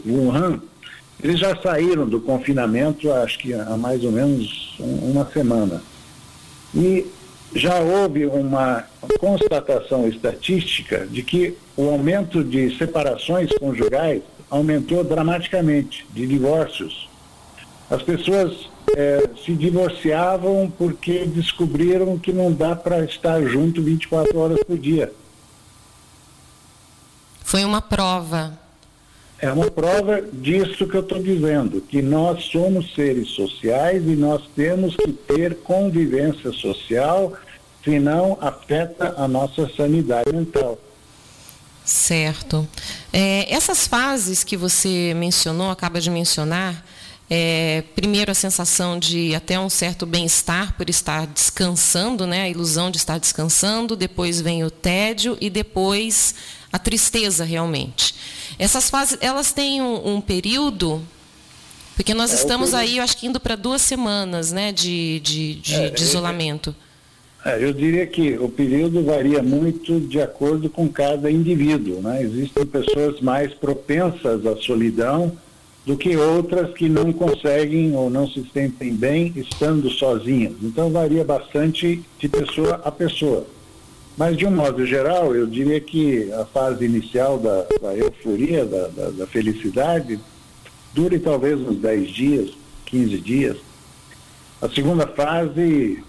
Wuhan, 0.10 0.62
eles 1.22 1.42
já 1.42 1.54
saíram 1.58 2.08
do 2.08 2.22
confinamento, 2.22 3.12
acho 3.12 3.40
que 3.40 3.54
há 3.54 3.76
mais 3.76 4.02
ou 4.06 4.14
menos 4.14 4.76
uma 4.80 5.30
semana. 5.30 5.84
E 6.74 7.06
já 7.54 7.80
houve 7.80 8.28
uma 8.28 8.86
constatação 9.20 10.08
estatística 10.08 11.06
de 11.06 11.22
que 11.22 11.58
o 11.76 11.90
aumento 11.90 12.46
de 12.46 12.78
separações 12.78 13.52
conjugais 13.58 14.22
aumentou 14.50 15.04
dramaticamente, 15.04 16.06
de 16.12 16.26
divórcios. 16.26 17.09
As 17.90 18.04
pessoas 18.04 18.70
é, 18.96 19.30
se 19.44 19.54
divorciavam 19.56 20.72
porque 20.78 21.26
descobriram 21.26 22.18
que 22.18 22.32
não 22.32 22.52
dá 22.52 22.76
para 22.76 23.04
estar 23.04 23.42
junto 23.44 23.82
24 23.82 24.38
horas 24.38 24.60
por 24.64 24.78
dia. 24.78 25.12
Foi 27.44 27.66
uma 27.66 27.82
prova. 27.82 28.58
É 29.42 29.52
uma 29.52 29.72
prova 29.72 30.22
disso 30.22 30.86
que 30.86 30.96
eu 30.96 31.02
estou 31.02 31.22
dizendo, 31.24 31.82
que 31.82 32.02
nós 32.02 32.44
somos 32.46 32.94
seres 32.94 33.30
sociais 33.30 34.04
e 34.06 34.16
nós 34.16 34.44
temos 34.54 34.96
que 34.96 35.14
ter 35.14 35.56
convivência 35.56 36.52
social, 36.52 37.34
senão 37.84 38.38
afeta 38.42 39.16
a 39.18 39.28
nossa 39.28 39.68
sanidade 39.76 40.32
mental. 40.32 40.78
Certo. 41.86 42.68
É, 43.12 43.52
essas 43.52 43.88
fases 43.88 44.44
que 44.44 44.58
você 44.58 45.14
mencionou, 45.16 45.72
acaba 45.72 46.00
de 46.02 46.12
mencionar, 46.12 46.86
é, 47.30 47.84
primeiro, 47.96 48.32
a 48.32 48.34
sensação 48.34 48.98
de 48.98 49.36
até 49.36 49.60
um 49.60 49.70
certo 49.70 50.06
bem-estar 50.06 50.76
por 50.76 50.90
estar 50.90 51.28
descansando, 51.28 52.26
né? 52.26 52.44
a 52.44 52.50
ilusão 52.50 52.90
de 52.90 52.98
estar 52.98 53.20
descansando, 53.20 53.96
depois 53.96 54.42
vem 54.42 54.64
o 54.64 54.72
tédio 54.72 55.38
e 55.40 55.48
depois 55.48 56.34
a 56.74 56.80
tristeza 56.80 57.44
realmente. 57.44 58.16
Essas 58.58 58.90
fases, 58.90 59.18
elas 59.22 59.52
têm 59.52 59.80
um, 59.80 60.16
um 60.16 60.22
período, 60.22 61.04
porque 61.96 62.16
nós 62.16 62.32
é, 62.32 62.36
estamos 62.36 62.74
aí, 62.74 62.98
eu 62.98 63.04
acho 63.04 63.16
que 63.16 63.28
indo 63.28 63.40
para 63.40 63.56
duas 63.56 63.84
semanas 63.84 64.52
né? 64.52 64.72
de, 64.72 65.20
de, 65.20 65.56
de, 65.56 65.76
é, 65.76 65.90
de 65.92 66.02
isolamento. 66.02 66.76
É, 67.46 67.64
eu 67.64 67.72
diria 67.72 68.08
que 68.08 68.38
o 68.40 68.50
período 68.50 69.04
varia 69.04 69.44
muito 69.44 70.00
de 70.00 70.20
acordo 70.20 70.68
com 70.68 70.90
cada 70.90 71.30
indivíduo. 71.30 72.02
Né? 72.02 72.24
Existem 72.24 72.66
pessoas 72.66 73.22
mais 73.22 73.54
propensas 73.54 74.46
à 74.48 74.58
solidão, 74.58 75.38
do 75.90 75.98
que 75.98 76.16
outras 76.16 76.72
que 76.76 76.88
não 76.88 77.12
conseguem 77.12 77.96
ou 77.96 78.12
não 78.12 78.28
se 78.28 78.48
sentem 78.54 78.94
bem 78.94 79.34
estando 79.36 79.90
sozinhas. 79.90 80.54
Então 80.62 80.92
varia 80.92 81.24
bastante 81.24 82.04
de 82.20 82.30
pessoa 82.30 82.80
a 82.86 82.92
pessoa. 82.92 83.48
Mas 84.16 84.38
de 84.38 84.46
um 84.46 84.52
modo 84.52 84.86
geral, 84.86 85.36
eu 85.36 85.48
diria 85.48 85.82
que 85.82 86.32
a 86.34 86.46
fase 86.46 86.86
inicial 86.86 87.40
da, 87.40 87.66
da 87.82 87.96
euforia, 87.96 88.68
da, 88.68 88.88
da, 88.90 89.10
da 89.10 89.26
felicidade, 89.26 90.20
dure 90.94 91.18
talvez 91.18 91.60
uns 91.60 91.78
10 91.78 92.10
dias, 92.12 92.52
15 92.86 93.18
dias. 93.18 93.58
A 94.62 94.70
segunda 94.70 95.08
fase 95.08 96.04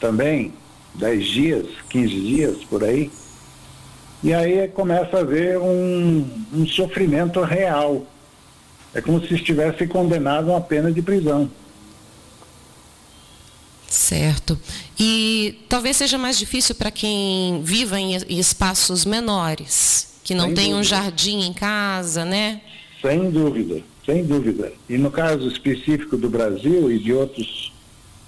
também 0.00 0.52
10 0.96 1.24
dias, 1.24 1.66
15 1.88 2.08
dias 2.20 2.64
por 2.64 2.82
aí. 2.82 3.12
E 4.22 4.32
aí 4.32 4.68
começa 4.68 5.16
a 5.16 5.20
haver 5.20 5.58
um, 5.58 6.24
um 6.52 6.66
sofrimento 6.66 7.40
real. 7.42 8.06
É 8.94 9.00
como 9.00 9.20
se 9.26 9.34
estivesse 9.34 9.86
condenado 9.86 10.50
a 10.50 10.54
uma 10.54 10.60
pena 10.60 10.92
de 10.92 11.02
prisão. 11.02 11.50
Certo. 13.88 14.58
E 14.98 15.58
talvez 15.68 15.96
seja 15.96 16.16
mais 16.16 16.38
difícil 16.38 16.74
para 16.74 16.90
quem 16.90 17.62
viva 17.62 17.98
em 18.00 18.16
espaços 18.38 19.04
menores, 19.04 20.14
que 20.24 20.34
não 20.34 20.46
Sem 20.46 20.54
tem 20.54 20.64
dúvida. 20.66 20.80
um 20.80 20.84
jardim 20.84 21.40
em 21.42 21.52
casa, 21.52 22.24
né? 22.24 22.60
Sem 23.02 23.30
dúvida, 23.30 23.82
sem 24.06 24.24
dúvida. 24.24 24.72
E 24.88 24.96
no 24.96 25.10
caso 25.10 25.48
específico 25.48 26.16
do 26.16 26.30
Brasil 26.30 26.90
e 26.90 26.98
de 26.98 27.12
outros, 27.12 27.72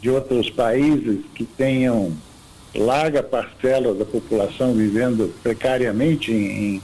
de 0.03 0.11
outros 0.11 0.51
países 0.51 1.21
que 1.35 1.45
tenham 1.45 2.13
larga 2.75 3.23
parcela 3.23 3.95
da 3.95 4.05
população 4.05 4.75
vivendo 4.75 5.33
precariamente 5.43 6.33
em, 6.33 6.83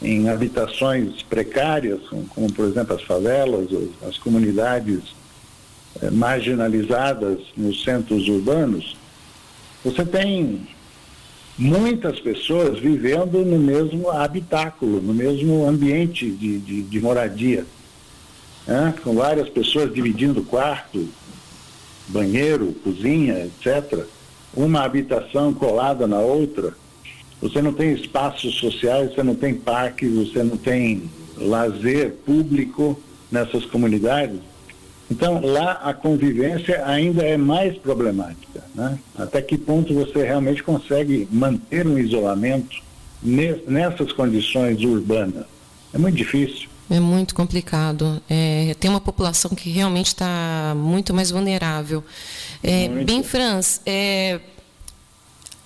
em 0.00 0.28
habitações 0.28 1.22
precárias, 1.22 2.00
como, 2.34 2.52
por 2.52 2.66
exemplo 2.66 2.94
as 2.94 3.02
favelas, 3.02 3.68
as 4.06 4.16
comunidades 4.16 5.00
eh, 6.00 6.10
marginalizadas 6.10 7.40
nos 7.56 7.82
centros 7.82 8.28
urbanos, 8.28 8.96
você 9.84 10.04
tem 10.04 10.68
muitas 11.56 12.20
pessoas 12.20 12.78
vivendo 12.78 13.44
no 13.44 13.58
mesmo 13.58 14.10
habitáculo, 14.10 15.00
no 15.02 15.12
mesmo 15.12 15.66
ambiente 15.66 16.30
de, 16.30 16.58
de, 16.58 16.82
de 16.82 17.00
moradia, 17.00 17.64
né? 18.66 18.94
com 19.02 19.16
várias 19.16 19.48
pessoas 19.48 19.92
dividindo 19.92 20.44
quarto, 20.44 21.08
banheiro, 22.08 22.72
cozinha, 22.84 23.46
etc 23.46 24.06
uma 24.54 24.82
habitação 24.82 25.52
colada 25.52 26.06
na 26.06 26.18
outra, 26.18 26.74
você 27.40 27.62
não 27.62 27.72
tem 27.72 27.92
espaços 27.92 28.54
sociais, 28.54 29.14
você 29.14 29.22
não 29.22 29.34
tem 29.34 29.54
parques, 29.54 30.12
você 30.12 30.42
não 30.42 30.56
tem 30.56 31.08
lazer 31.36 32.12
público 32.26 33.00
nessas 33.30 33.64
comunidades. 33.64 34.40
Então, 35.10 35.40
lá 35.40 35.72
a 35.82 35.94
convivência 35.94 36.84
ainda 36.84 37.22
é 37.22 37.36
mais 37.36 37.78
problemática. 37.78 38.62
Né? 38.74 38.98
Até 39.16 39.40
que 39.40 39.56
ponto 39.56 39.94
você 39.94 40.22
realmente 40.24 40.62
consegue 40.62 41.26
manter 41.30 41.86
um 41.86 41.98
isolamento 41.98 42.82
nessas 43.22 44.12
condições 44.12 44.80
urbanas? 44.82 45.46
É 45.94 45.98
muito 45.98 46.16
difícil. 46.16 46.68
É 46.90 47.00
muito 47.00 47.34
complicado. 47.34 48.20
É, 48.28 48.74
tem 48.80 48.90
uma 48.90 49.00
população 49.00 49.50
que 49.50 49.70
realmente 49.70 50.06
está 50.06 50.74
muito 50.76 51.12
mais 51.12 51.30
vulnerável. 51.30 52.02
É, 52.62 52.88
bem, 52.88 53.22
Franz, 53.22 53.80
é, 53.86 54.40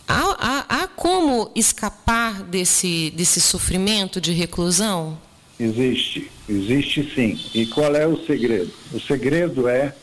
há, 0.06 0.37
há, 0.38 0.82
há, 0.82 0.88
como 0.88 1.50
escapar 1.54 2.42
desse, 2.42 3.11
desse 3.11 3.40
sofrimento 3.40 4.20
de 4.20 4.32
reclusão? 4.32 5.18
Existe, 5.58 6.30
existe 6.49 7.12
sim. 7.14 7.38
E 7.54 7.66
qual 7.66 7.94
é 7.94 8.06
o 8.06 8.25
segredo? 8.26 8.70
O 8.92 9.00
segredo 9.00 9.68
é 9.68 9.94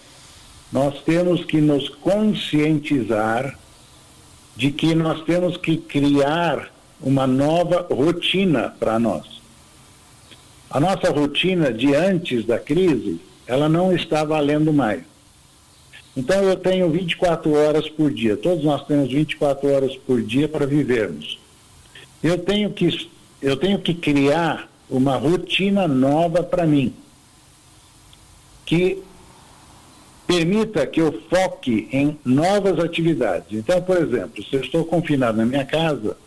nós 0.72 1.02
temos 1.04 1.44
que 1.46 1.60
nos 1.60 1.90
conscientizar 1.90 3.58
de 4.56 4.72
que 4.72 4.94
nós 4.94 5.24
temos 5.24 5.58
que 5.58 5.78
criar 5.78 6.72
uma 7.02 7.26
nova 7.26 7.88
rotina 7.90 8.74
para 8.80 9.00
nós. 9.00 9.40
A 10.70 10.80
nossa 10.80 11.10
rotina 11.10 11.74
de 11.74 11.96
antes 11.96 12.46
da 12.46 12.60
crise, 12.60 13.20
ela 13.48 13.68
não 13.68 13.96
está 13.96 14.24
valendo 14.24 14.72
mais. 14.72 15.02
Então 16.16 16.44
eu 16.44 16.56
tenho 16.56 16.90
24 16.90 17.54
horas 17.54 17.88
por 17.90 18.12
dia, 18.12 18.36
todos 18.36 18.64
nós 18.64 18.86
temos 18.86 19.12
24 19.12 19.72
horas 19.72 19.96
por 19.96 20.22
dia 20.22 20.48
para 20.48 20.66
vivermos. 20.66 21.40
Eu 22.22 22.38
tenho 22.38 22.72
que, 22.72 23.10
eu 23.42 23.56
tenho 23.56 23.80
que 23.80 23.94
criar 23.94 24.70
uma 24.90 25.16
rotina 25.16 25.88
nova 25.88 26.44
para 26.44 26.66
mim, 26.66 26.94
que 28.66 29.02
permita 30.28 30.86
que 30.86 31.02
eu 31.02 31.24
foque 31.30 31.88
em 31.92 32.20
novas 32.26 32.80
atividades. 32.80 33.58
Então, 33.58 33.82
por 33.82 33.98
exemplo, 33.98 34.44
se 34.44 34.56
eu 34.56 34.62
estou 34.62 34.86
confinado 34.86 35.38
na 35.38 35.46
minha 35.46 35.66
casa, 35.66 36.18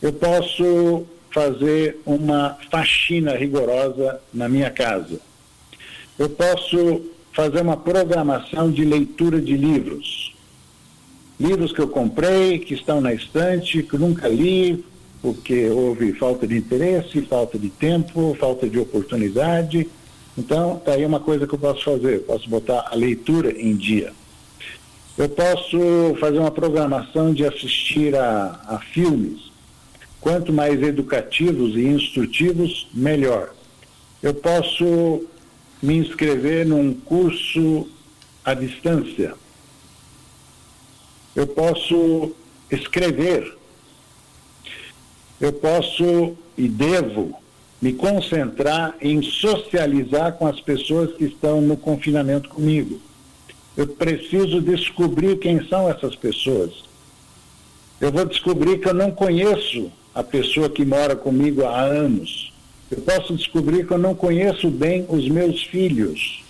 eu 0.00 0.12
posso 0.12 1.06
fazer 1.30 2.00
uma 2.06 2.56
faxina 2.70 3.34
rigorosa 3.34 4.20
na 4.32 4.48
minha 4.48 4.70
casa. 4.70 5.20
Eu 6.18 6.30
posso 6.30 7.02
fazer 7.36 7.60
uma 7.60 7.76
programação 7.76 8.70
de 8.70 8.82
leitura 8.82 9.38
de 9.42 9.54
livros. 9.58 10.34
Livros 11.38 11.70
que 11.70 11.78
eu 11.78 11.86
comprei, 11.86 12.58
que 12.58 12.72
estão 12.72 12.98
na 12.98 13.12
estante, 13.12 13.82
que 13.82 13.98
nunca 13.98 14.26
li, 14.26 14.82
porque 15.20 15.68
houve 15.68 16.14
falta 16.14 16.46
de 16.46 16.56
interesse, 16.56 17.20
falta 17.20 17.58
de 17.58 17.68
tempo, 17.68 18.34
falta 18.40 18.66
de 18.66 18.78
oportunidade. 18.78 19.86
Então, 20.38 20.78
está 20.78 20.92
aí 20.92 21.04
uma 21.04 21.20
coisa 21.20 21.46
que 21.46 21.52
eu 21.52 21.58
posso 21.58 21.84
fazer. 21.84 22.20
Posso 22.20 22.48
botar 22.48 22.88
a 22.90 22.94
leitura 22.94 23.52
em 23.52 23.76
dia. 23.76 24.14
Eu 25.18 25.28
posso 25.28 25.78
fazer 26.18 26.38
uma 26.38 26.50
programação 26.50 27.34
de 27.34 27.44
assistir 27.44 28.16
a, 28.16 28.60
a 28.66 28.78
filmes. 28.78 29.52
Quanto 30.22 30.54
mais 30.54 30.82
educativos 30.82 31.76
e 31.76 31.82
instrutivos, 31.86 32.88
melhor. 32.94 33.50
Eu 34.22 34.32
posso 34.32 35.26
me 35.86 35.98
inscrever 35.98 36.66
num 36.66 36.92
curso 36.92 37.88
à 38.44 38.54
distância. 38.54 39.34
Eu 41.34 41.46
posso 41.46 42.32
escrever. 42.68 43.56
Eu 45.40 45.52
posso 45.52 46.36
e 46.58 46.68
devo 46.68 47.40
me 47.80 47.92
concentrar 47.92 48.96
em 49.00 49.22
socializar 49.22 50.32
com 50.32 50.48
as 50.48 50.58
pessoas 50.60 51.14
que 51.14 51.24
estão 51.24 51.60
no 51.60 51.76
confinamento 51.76 52.48
comigo. 52.48 53.00
Eu 53.76 53.86
preciso 53.86 54.60
descobrir 54.60 55.38
quem 55.38 55.68
são 55.68 55.88
essas 55.88 56.16
pessoas. 56.16 56.72
Eu 58.00 58.10
vou 58.10 58.24
descobrir 58.24 58.80
que 58.80 58.88
eu 58.88 58.94
não 58.94 59.12
conheço 59.12 59.92
a 60.12 60.24
pessoa 60.24 60.68
que 60.68 60.84
mora 60.84 61.14
comigo 61.14 61.64
há 61.64 61.80
anos 61.80 62.55
eu 62.90 63.00
posso 63.02 63.34
descobrir 63.34 63.86
que 63.86 63.92
eu 63.92 63.98
não 63.98 64.14
conheço 64.14 64.70
bem 64.70 65.04
os 65.08 65.28
meus 65.28 65.62
filhos 65.64 66.44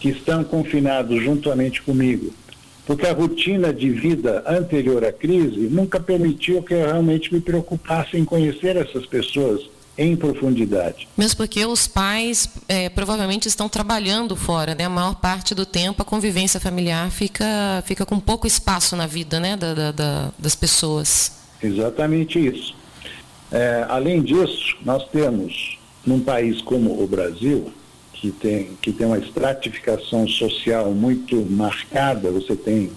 que 0.00 0.10
estão 0.10 0.42
confinados 0.44 1.22
juntamente 1.22 1.82
comigo. 1.82 2.32
Porque 2.86 3.06
a 3.06 3.12
rotina 3.12 3.72
de 3.72 3.88
vida 3.88 4.44
anterior 4.46 5.04
à 5.04 5.12
crise 5.12 5.68
nunca 5.70 5.98
permitiu 5.98 6.62
que 6.62 6.74
eu 6.74 6.84
realmente 6.84 7.32
me 7.32 7.40
preocupasse 7.40 8.16
em 8.16 8.24
conhecer 8.24 8.76
essas 8.76 9.06
pessoas 9.06 9.62
em 9.96 10.16
profundidade. 10.16 11.08
Mesmo 11.16 11.36
porque 11.36 11.64
os 11.64 11.86
pais 11.86 12.48
é, 12.68 12.88
provavelmente 12.88 13.46
estão 13.46 13.68
trabalhando 13.68 14.34
fora, 14.34 14.74
né? 14.74 14.84
A 14.84 14.90
maior 14.90 15.14
parte 15.14 15.54
do 15.54 15.64
tempo 15.64 16.02
a 16.02 16.04
convivência 16.04 16.58
familiar 16.58 17.10
fica, 17.10 17.82
fica 17.86 18.04
com 18.04 18.18
pouco 18.18 18.46
espaço 18.46 18.96
na 18.96 19.06
vida 19.06 19.38
né? 19.38 19.56
da, 19.56 19.72
da, 19.72 19.92
da 19.92 20.30
das 20.38 20.54
pessoas. 20.54 21.32
Exatamente 21.62 22.38
isso. 22.38 22.74
É, 23.54 23.86
além 23.88 24.20
disso, 24.20 24.76
nós 24.84 25.06
temos, 25.10 25.78
num 26.04 26.18
país 26.18 26.60
como 26.60 27.00
o 27.00 27.06
Brasil, 27.06 27.72
que 28.12 28.32
tem, 28.32 28.70
que 28.82 28.92
tem 28.92 29.06
uma 29.06 29.18
estratificação 29.18 30.26
social 30.26 30.90
muito 30.90 31.36
marcada, 31.48 32.32
você 32.32 32.56
tem 32.56 32.90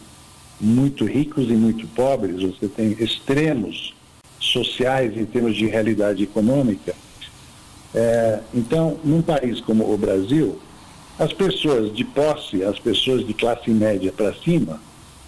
muito 0.59 1.05
ricos 1.05 1.47
e 1.47 1.53
muito 1.53 1.85
pobres, 1.89 2.41
você 2.41 2.67
tem 2.67 2.97
extremos 2.99 3.93
sociais 4.39 5.15
em 5.15 5.25
termos 5.25 5.55
de 5.55 5.67
realidade 5.67 6.23
econômica. 6.23 6.95
É, 7.93 8.39
então, 8.51 8.97
num 9.03 9.21
país 9.21 9.61
como 9.61 9.93
o 9.93 9.95
Brasil, 9.95 10.59
as 11.19 11.31
pessoas 11.33 11.95
de 11.95 12.03
posse, 12.03 12.63
as 12.63 12.79
pessoas 12.79 13.23
de 13.27 13.33
classe 13.35 13.69
média 13.69 14.11
para 14.11 14.33
cima, 14.33 14.81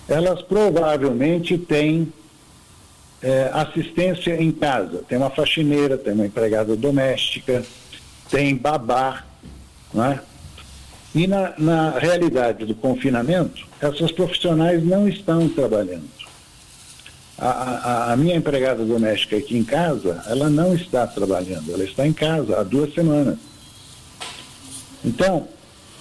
elas 0.08 0.42
provavelmente 0.42 1.56
têm 1.56 2.12
é, 3.22 3.50
assistência 3.54 4.42
em 4.42 4.52
casa. 4.52 5.04
Tem 5.08 5.18
uma 5.18 5.30
faxineira, 5.30 5.98
tem 5.98 6.14
uma 6.14 6.26
empregada 6.26 6.76
doméstica, 6.76 7.64
tem 8.30 8.56
babá, 8.56 9.24
né? 9.94 10.20
E 11.14 11.26
na, 11.26 11.54
na 11.58 11.98
realidade 11.98 12.66
do 12.66 12.76
confinamento, 12.76 13.68
essas 13.82 14.12
profissionais 14.12 14.84
não 14.86 15.08
estão 15.08 15.50
trabalhando. 15.50 16.08
A, 17.38 17.48
a, 17.48 18.14
a, 18.14 18.18
minha 18.18 18.36
empregada 18.36 18.84
doméstica 18.84 19.38
aqui 19.38 19.58
em 19.58 19.64
casa, 19.64 20.24
ela 20.28 20.50
não 20.50 20.76
está 20.76 21.08
trabalhando, 21.08 21.74
ela 21.74 21.84
está 21.84 22.06
em 22.06 22.14
casa 22.14 22.60
há 22.60 22.64
duas 22.64 22.94
semanas. 22.94 23.38
Então, 25.04 25.48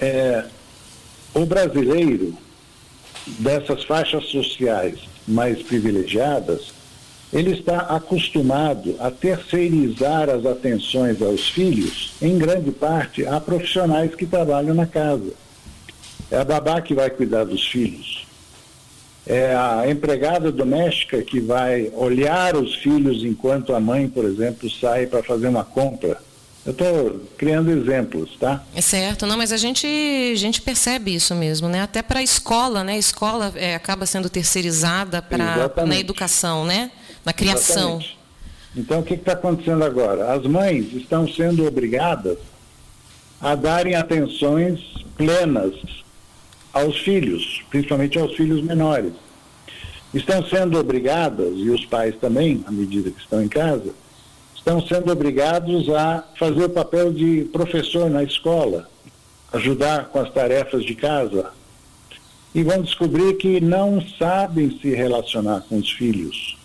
é, 0.01 0.45
o 1.33 1.47
brasileiro 1.47 2.37
dessas 3.39 3.85
faixas 3.85 4.25
sociais 4.25 4.99
mais 5.27 5.63
privilegiadas, 5.63 6.73
ele 7.33 7.53
está 7.53 7.81
acostumado 7.81 8.97
a 8.99 9.11
terceirizar 9.11 10.31
as 10.31 10.47
atenções 10.47 11.21
aos 11.21 11.49
filhos, 11.51 12.13
em 12.23 12.39
grande 12.39 12.71
parte, 12.71 13.27
a 13.27 13.39
profissionais 13.39 14.15
que 14.15 14.25
trabalham 14.25 14.75
na 14.75 14.87
casa. 14.87 15.33
É 16.31 16.39
a 16.39 16.45
babá 16.45 16.81
que 16.81 16.95
vai 16.95 17.11
cuidar 17.11 17.45
dos 17.45 17.67
filhos. 17.67 18.27
É 19.27 19.55
a 19.55 19.85
empregada 19.91 20.51
doméstica 20.51 21.23
que 21.23 21.39
vai 21.39 21.93
olhar 21.95 22.57
os 22.57 22.77
filhos 22.77 23.23
enquanto 23.23 23.75
a 23.75 23.81
mãe, 23.81 24.09
por 24.09 24.25
exemplo, 24.25 24.71
sai 24.71 25.07
para 25.07 25.23
fazer 25.23 25.49
uma 25.49 25.65
compra. 25.65 26.19
Eu 26.65 26.73
estou 26.73 27.21
criando 27.37 27.71
exemplos, 27.71 28.37
tá? 28.39 28.63
É 28.75 28.81
certo, 28.81 29.27
não, 29.27 29.37
mas 29.37 29.53
a 29.53 29.57
gente, 29.57 29.87
a 29.87 30.37
gente 30.37 30.61
percebe 30.61 31.15
isso 31.15 31.35
mesmo, 31.35 31.69
né? 31.69 31.83
Até 31.83 32.03
para 32.03 32.21
a 32.21 32.23
escola, 32.23 32.83
né? 32.83 32.95
A 32.95 32.99
escola 32.99 33.53
é, 33.55 33.75
acaba 33.75 34.07
sendo 34.07 34.29
terceirizada 34.31 35.21
para 35.21 35.71
na 35.87 35.99
educação, 35.99 36.65
né? 36.65 36.91
Na 37.29 37.33
criação. 37.35 38.01
Exatamente. 38.01 38.19
Então, 38.75 39.01
o 39.01 39.03
que 39.03 39.13
está 39.13 39.33
acontecendo 39.33 39.85
agora? 39.85 40.33
As 40.33 40.47
mães 40.47 40.95
estão 40.95 41.29
sendo 41.29 41.67
obrigadas 41.67 42.39
a 43.39 43.55
darem 43.55 43.95
atenções 43.95 44.81
plenas 45.15 45.75
aos 46.73 46.99
filhos, 47.01 47.63
principalmente 47.69 48.19
aos 48.19 48.35
filhos 48.35 48.63
menores. 48.63 49.13
Estão 50.15 50.43
sendo 50.47 50.79
obrigadas, 50.79 51.53
e 51.59 51.69
os 51.69 51.85
pais 51.85 52.15
também, 52.19 52.65
à 52.67 52.71
medida 52.71 53.11
que 53.11 53.21
estão 53.21 53.43
em 53.43 53.49
casa, 53.49 53.93
estão 54.57 54.81
sendo 54.87 55.13
obrigados 55.13 55.91
a 55.91 56.25
fazer 56.39 56.65
o 56.65 56.71
papel 56.71 57.13
de 57.13 57.47
professor 57.53 58.09
na 58.09 58.23
escola, 58.23 58.89
ajudar 59.53 60.07
com 60.07 60.19
as 60.19 60.33
tarefas 60.33 60.83
de 60.83 60.95
casa. 60.95 61.51
E 62.55 62.63
vão 62.63 62.81
descobrir 62.81 63.37
que 63.37 63.61
não 63.61 64.01
sabem 64.19 64.79
se 64.81 64.95
relacionar 64.95 65.61
com 65.69 65.77
os 65.77 65.91
filhos. 65.93 66.58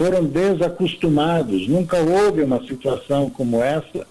Foram 0.00 0.24
desacostumados, 0.24 1.68
nunca 1.68 1.98
houve 1.98 2.42
uma 2.42 2.66
situação 2.66 3.28
como 3.28 3.62
essa 3.62 4.06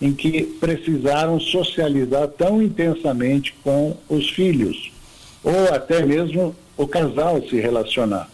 em 0.00 0.14
que 0.14 0.42
precisaram 0.42 1.38
socializar 1.38 2.28
tão 2.28 2.62
intensamente 2.62 3.54
com 3.62 3.94
os 4.08 4.30
filhos, 4.30 4.90
ou 5.42 5.68
até 5.68 6.02
mesmo 6.02 6.56
o 6.78 6.86
casal 6.86 7.42
se 7.46 7.60
relacionar. 7.60 8.30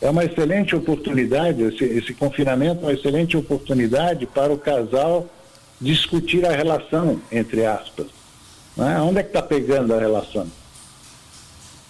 É 0.00 0.10
uma 0.10 0.24
excelente 0.24 0.74
oportunidade, 0.74 1.62
esse, 1.62 1.84
esse 1.84 2.12
confinamento 2.12 2.80
é 2.80 2.86
uma 2.86 2.92
excelente 2.92 3.36
oportunidade 3.36 4.26
para 4.26 4.52
o 4.52 4.58
casal 4.58 5.28
discutir 5.80 6.44
a 6.44 6.50
relação, 6.50 7.22
entre 7.30 7.64
aspas. 7.64 8.08
Né? 8.76 9.00
Onde 9.00 9.20
é 9.20 9.22
que 9.22 9.28
está 9.28 9.42
pegando 9.42 9.94
a 9.94 10.00
relação? 10.00 10.48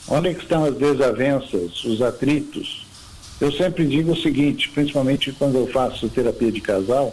Onde 0.06 0.28
é 0.28 0.34
que 0.34 0.42
estão 0.42 0.66
as 0.66 0.74
desavenças, 0.74 1.82
os 1.86 2.02
atritos? 2.02 2.81
Eu 3.42 3.50
sempre 3.50 3.84
digo 3.84 4.12
o 4.12 4.16
seguinte, 4.16 4.68
principalmente 4.68 5.32
quando 5.32 5.58
eu 5.58 5.66
faço 5.66 6.08
terapia 6.08 6.52
de 6.52 6.60
casal, 6.60 7.12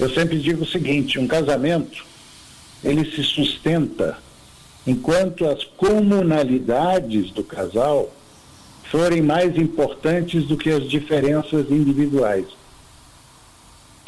eu 0.00 0.08
sempre 0.14 0.38
digo 0.38 0.64
o 0.64 0.66
seguinte, 0.66 1.18
um 1.18 1.26
casamento, 1.26 2.06
ele 2.82 3.04
se 3.04 3.22
sustenta 3.22 4.16
enquanto 4.86 5.46
as 5.46 5.62
comunalidades 5.62 7.30
do 7.32 7.44
casal 7.44 8.10
forem 8.90 9.20
mais 9.20 9.58
importantes 9.58 10.46
do 10.46 10.56
que 10.56 10.70
as 10.70 10.88
diferenças 10.88 11.70
individuais. 11.70 12.46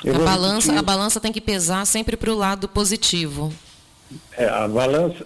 a 0.03 0.19
balança, 0.19 0.79
a 0.79 0.83
balança 0.83 1.21
tem 1.21 1.31
que 1.31 1.43
pesar 1.43 1.85
sempre 1.85 2.17
para 2.17 2.33
o 2.33 2.35
lado 2.35 2.67
positivo. 2.67 3.53
É, 4.37 4.45
a 4.45 4.67
balança, 4.67 5.25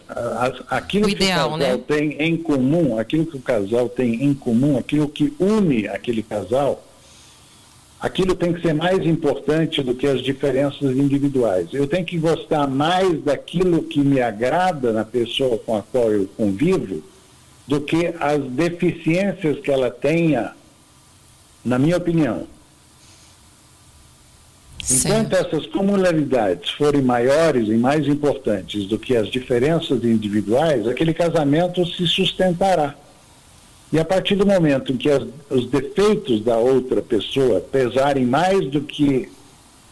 aquilo 0.69 1.07
o 1.07 1.09
que 1.09 1.15
ideal, 1.15 1.49
o 1.55 1.59
casal 1.59 1.77
né? 1.77 1.85
tem 1.87 2.23
em 2.23 2.37
comum, 2.37 2.99
aquilo 2.99 3.25
que 3.25 3.37
o 3.37 3.41
casal 3.41 3.89
tem 3.89 4.23
em 4.23 4.35
comum, 4.35 4.77
aquilo 4.77 5.09
que 5.09 5.33
une 5.39 5.89
aquele 5.89 6.23
casal, 6.23 6.85
aquilo 7.99 8.35
tem 8.35 8.53
que 8.53 8.61
ser 8.61 8.75
mais 8.75 9.07
importante 9.07 9.83
do 9.83 9.95
que 9.95 10.07
as 10.07 10.21
diferenças 10.21 10.95
individuais. 10.97 11.69
Eu 11.73 11.87
tenho 11.87 12.05
que 12.05 12.19
gostar 12.19 12.67
mais 12.67 13.23
daquilo 13.23 13.83
que 13.85 14.01
me 14.01 14.21
agrada 14.21 14.93
na 14.93 15.05
pessoa 15.05 15.57
com 15.59 15.77
a 15.77 15.83
qual 15.83 16.13
eu 16.13 16.29
convivo 16.37 17.03
do 17.67 17.81
que 17.81 18.13
as 18.21 18.43
deficiências 18.43 19.61
que 19.61 19.71
ela 19.71 19.91
tenha, 19.91 20.53
na 21.65 21.79
minha 21.79 21.97
opinião. 21.97 22.47
Enquanto 24.91 25.35
essas 25.35 25.67
comunalidades 25.67 26.71
forem 26.71 27.01
maiores 27.01 27.69
e 27.69 27.75
mais 27.75 28.07
importantes 28.07 28.87
do 28.87 28.99
que 28.99 29.17
as 29.17 29.29
diferenças 29.29 30.05
individuais, 30.05 30.87
aquele 30.87 31.15
casamento 31.15 31.87
se 31.87 32.07
sustentará. 32.07 32.95
E 33.91 33.99
a 33.99 34.05
partir 34.05 34.35
do 34.35 34.45
momento 34.45 34.93
em 34.93 34.97
que 34.97 35.09
as, 35.09 35.23
os 35.49 35.71
defeitos 35.71 36.43
da 36.43 36.57
outra 36.57 37.01
pessoa 37.01 37.61
pesarem 37.61 38.27
mais 38.27 38.67
do 38.71 38.83
que 38.83 39.31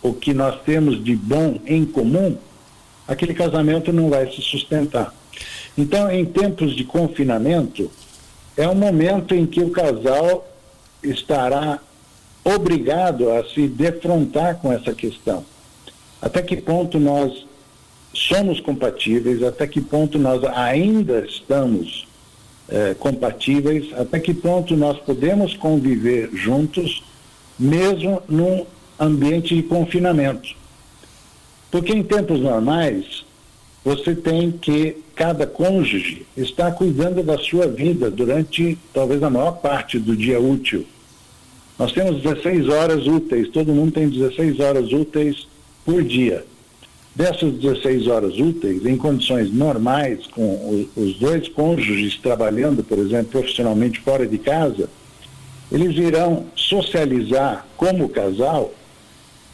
o 0.02 0.12
que 0.12 0.34
nós 0.34 0.60
temos 0.62 1.02
de 1.02 1.16
bom 1.16 1.58
em 1.64 1.84
comum, 1.84 2.36
aquele 3.06 3.32
casamento 3.32 3.92
não 3.92 4.10
vai 4.10 4.30
se 4.30 4.42
sustentar. 4.42 5.14
Então, 5.78 6.10
em 6.10 6.24
tempos 6.24 6.76
de 6.76 6.84
confinamento, 6.84 7.90
é 8.56 8.68
um 8.68 8.74
momento 8.74 9.34
em 9.34 9.46
que 9.46 9.60
o 9.60 9.70
casal 9.70 10.46
estará 11.02 11.80
obrigado 12.44 13.30
a 13.30 13.44
se 13.44 13.68
defrontar 13.68 14.56
com 14.56 14.72
essa 14.72 14.92
questão. 14.92 15.44
Até 16.20 16.42
que 16.42 16.56
ponto 16.56 16.98
nós 16.98 17.46
somos 18.14 18.60
compatíveis, 18.60 19.42
até 19.42 19.66
que 19.66 19.80
ponto 19.80 20.18
nós 20.18 20.44
ainda 20.44 21.20
estamos 21.26 22.06
é, 22.68 22.94
compatíveis, 22.94 23.92
até 23.94 24.20
que 24.20 24.34
ponto 24.34 24.76
nós 24.76 24.98
podemos 24.98 25.54
conviver 25.56 26.30
juntos, 26.32 27.02
mesmo 27.58 28.22
num 28.28 28.66
ambiente 28.98 29.54
de 29.54 29.62
confinamento. 29.62 30.54
Porque 31.70 31.92
em 31.92 32.02
tempos 32.02 32.40
normais, 32.40 33.24
você 33.84 34.14
tem 34.14 34.52
que, 34.52 34.96
cada 35.14 35.46
cônjuge, 35.46 36.26
estar 36.36 36.70
cuidando 36.72 37.22
da 37.22 37.36
sua 37.38 37.66
vida 37.66 38.10
durante 38.10 38.78
talvez 38.92 39.22
a 39.22 39.30
maior 39.30 39.52
parte 39.52 39.98
do 39.98 40.16
dia 40.16 40.40
útil. 40.40 40.86
Nós 41.82 41.90
temos 41.90 42.22
16 42.22 42.68
horas 42.68 43.08
úteis, 43.08 43.48
todo 43.48 43.74
mundo 43.74 43.90
tem 43.90 44.08
16 44.08 44.60
horas 44.60 44.92
úteis 44.92 45.48
por 45.84 46.00
dia. 46.04 46.44
Dessas 47.12 47.54
16 47.54 48.06
horas 48.06 48.38
úteis, 48.38 48.86
em 48.86 48.96
condições 48.96 49.52
normais, 49.52 50.28
com 50.28 50.86
os 50.94 51.18
dois 51.18 51.48
cônjuges 51.48 52.16
trabalhando, 52.18 52.84
por 52.84 53.00
exemplo, 53.00 53.32
profissionalmente 53.32 53.98
fora 53.98 54.24
de 54.24 54.38
casa, 54.38 54.88
eles 55.72 55.96
irão 55.96 56.46
socializar 56.54 57.66
como 57.76 58.08
casal 58.08 58.72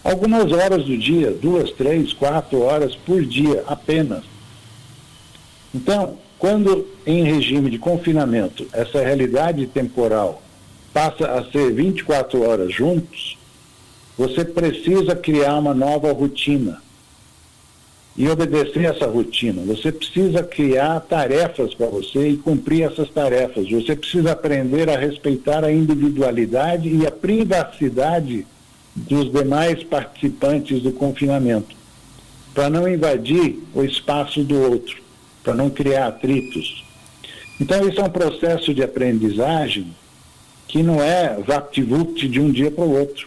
algumas 0.05 0.53
horas 0.53 0.85
do 0.85 0.99
dia, 0.99 1.31
duas, 1.31 1.71
três, 1.71 2.13
quatro 2.13 2.61
horas 2.61 2.95
por 2.95 3.25
dia 3.25 3.65
apenas. 3.67 4.23
Então, 5.75 6.19
quando 6.39 6.87
em 7.07 7.25
regime 7.25 7.71
de 7.71 7.79
confinamento 7.79 8.67
essa 8.75 9.03
realidade 9.03 9.67
temporal 9.67 10.43
passa 10.99 11.31
a 11.31 11.45
ser 11.53 11.73
24 11.73 12.43
horas 12.43 12.75
juntos, 12.75 13.39
você 14.17 14.45
precisa 14.45 15.15
criar 15.15 15.57
uma 15.57 15.73
nova 15.73 16.13
rotina 16.13 16.83
e 18.17 18.29
obedecer 18.29 18.85
essa 18.85 19.07
rotina. 19.07 19.63
Você 19.63 19.93
precisa 19.93 20.43
criar 20.43 20.99
tarefas 20.99 21.73
para 21.73 21.87
você 21.87 22.31
e 22.31 22.37
cumprir 22.37 22.83
essas 22.83 23.09
tarefas. 23.11 23.71
Você 23.71 23.95
precisa 23.95 24.33
aprender 24.33 24.91
a 24.91 24.99
respeitar 24.99 25.63
a 25.63 25.71
individualidade 25.73 26.89
e 26.89 27.07
a 27.07 27.13
privacidade 27.13 28.45
dos 28.97 29.31
demais 29.31 29.85
participantes 29.85 30.83
do 30.83 30.91
confinamento, 30.91 31.77
para 32.53 32.69
não 32.69 32.89
invadir 32.89 33.63
o 33.73 33.85
espaço 33.85 34.43
do 34.43 34.61
outro, 34.61 35.01
para 35.45 35.55
não 35.55 35.71
criar 35.71 36.09
atritos. 36.09 36.85
Então, 37.61 37.89
isso 37.89 38.01
é 38.01 38.05
um 38.05 38.11
processo 38.11 38.75
de 38.75 38.83
aprendizagem 38.83 39.95
que 40.69 40.83
não 40.83 41.03
é 41.03 41.35
vapt-vupt 41.41 42.29
de 42.29 42.39
um 42.39 42.53
dia 42.53 42.71
para 42.71 42.85
o 42.85 42.93
outro. 42.93 43.27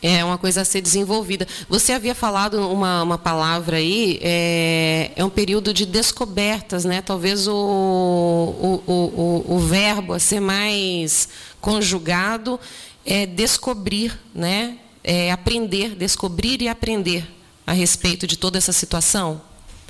É 0.00 0.24
uma 0.24 0.38
coisa 0.38 0.60
a 0.60 0.64
ser 0.64 0.80
desenvolvida. 0.80 1.44
Você 1.68 1.92
havia 1.92 2.14
falado 2.14 2.70
uma, 2.70 3.02
uma 3.02 3.18
palavra 3.18 3.78
aí, 3.78 4.20
é, 4.22 5.10
é 5.16 5.24
um 5.24 5.28
período 5.28 5.74
de 5.74 5.84
descobertas, 5.84 6.84
né? 6.84 7.02
Talvez 7.02 7.48
o, 7.48 7.52
o, 7.52 8.82
o, 8.86 9.44
o 9.56 9.58
verbo 9.58 10.12
a 10.12 10.20
ser 10.20 10.38
mais 10.38 11.28
conjugado 11.60 12.60
é 13.04 13.26
descobrir, 13.26 14.16
né? 14.32 14.78
É 15.02 15.32
aprender, 15.32 15.96
descobrir 15.96 16.62
e 16.62 16.68
aprender 16.68 17.26
a 17.66 17.72
respeito 17.72 18.24
de 18.24 18.38
toda 18.38 18.56
essa 18.56 18.72
situação? 18.72 19.40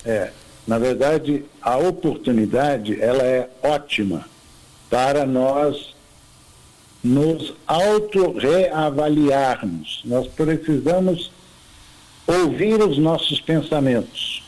É, 0.07 0.31
na 0.67 0.79
verdade, 0.79 1.45
a 1.61 1.77
oportunidade 1.77 2.99
ela 2.99 3.23
é 3.23 3.51
ótima 3.63 4.25
para 4.91 5.27
nós 5.27 5.95
nos 7.03 7.55
auto-reavaliarmos. 7.67 10.03
Nós 10.05 10.29
precisamos 10.29 11.33
ouvir 12.27 12.83
os 12.83 12.99
nossos 12.99 13.41
pensamentos, 13.41 14.43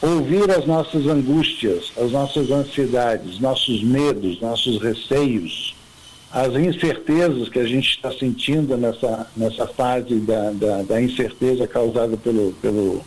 ouvir 0.00 0.50
as 0.50 0.64
nossas 0.66 1.06
angústias, 1.06 1.92
as 1.96 2.12
nossas 2.12 2.50
ansiedades, 2.50 3.38
nossos 3.38 3.82
medos, 3.82 4.40
nossos 4.40 4.80
receios, 4.80 5.74
as 6.32 6.54
incertezas 6.54 7.48
que 7.48 7.58
a 7.58 7.66
gente 7.66 7.90
está 7.90 8.12
sentindo 8.12 8.76
nessa, 8.76 9.26
nessa 9.36 9.66
fase 9.66 10.14
da, 10.20 10.52
da, 10.52 10.82
da, 10.82 11.02
incerteza 11.02 11.66
causada 11.66 12.16
pelo, 12.16 12.52
pelo, 12.62 13.04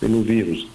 pelo 0.00 0.22
vírus. 0.22 0.66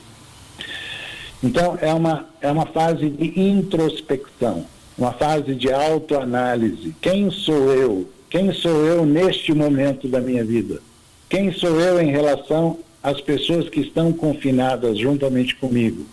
Então, 1.43 1.78
é 1.82 1.93
uma, 1.93 2.25
é 2.41 2.52
uma 2.52 2.65
fase 2.65 3.10
de 3.10 3.39
introspecção, 3.39 4.65
uma 4.97 5.13
fase 5.13 5.56
de 5.56 5.71
autoanálise. 5.71 6.93
Quem 7.02 7.32
sou 7.32 7.73
eu? 7.73 8.10
Quem 8.30 8.52
sou 8.54 8.86
eu 8.86 9.06
neste 9.06 9.54
momento 9.54 10.08
da 10.08 10.19
minha 10.19 10.43
vida? 10.43 10.82
Quem 11.30 11.52
sou 11.54 11.80
eu 11.80 12.02
em 12.02 12.12
relação 12.12 12.80
às 13.02 13.21
pessoas 13.21 13.69
que 13.69 13.80
estão 13.80 14.12
confinadas 14.12 14.97
juntamente 14.97 15.56
comigo? 15.56 16.06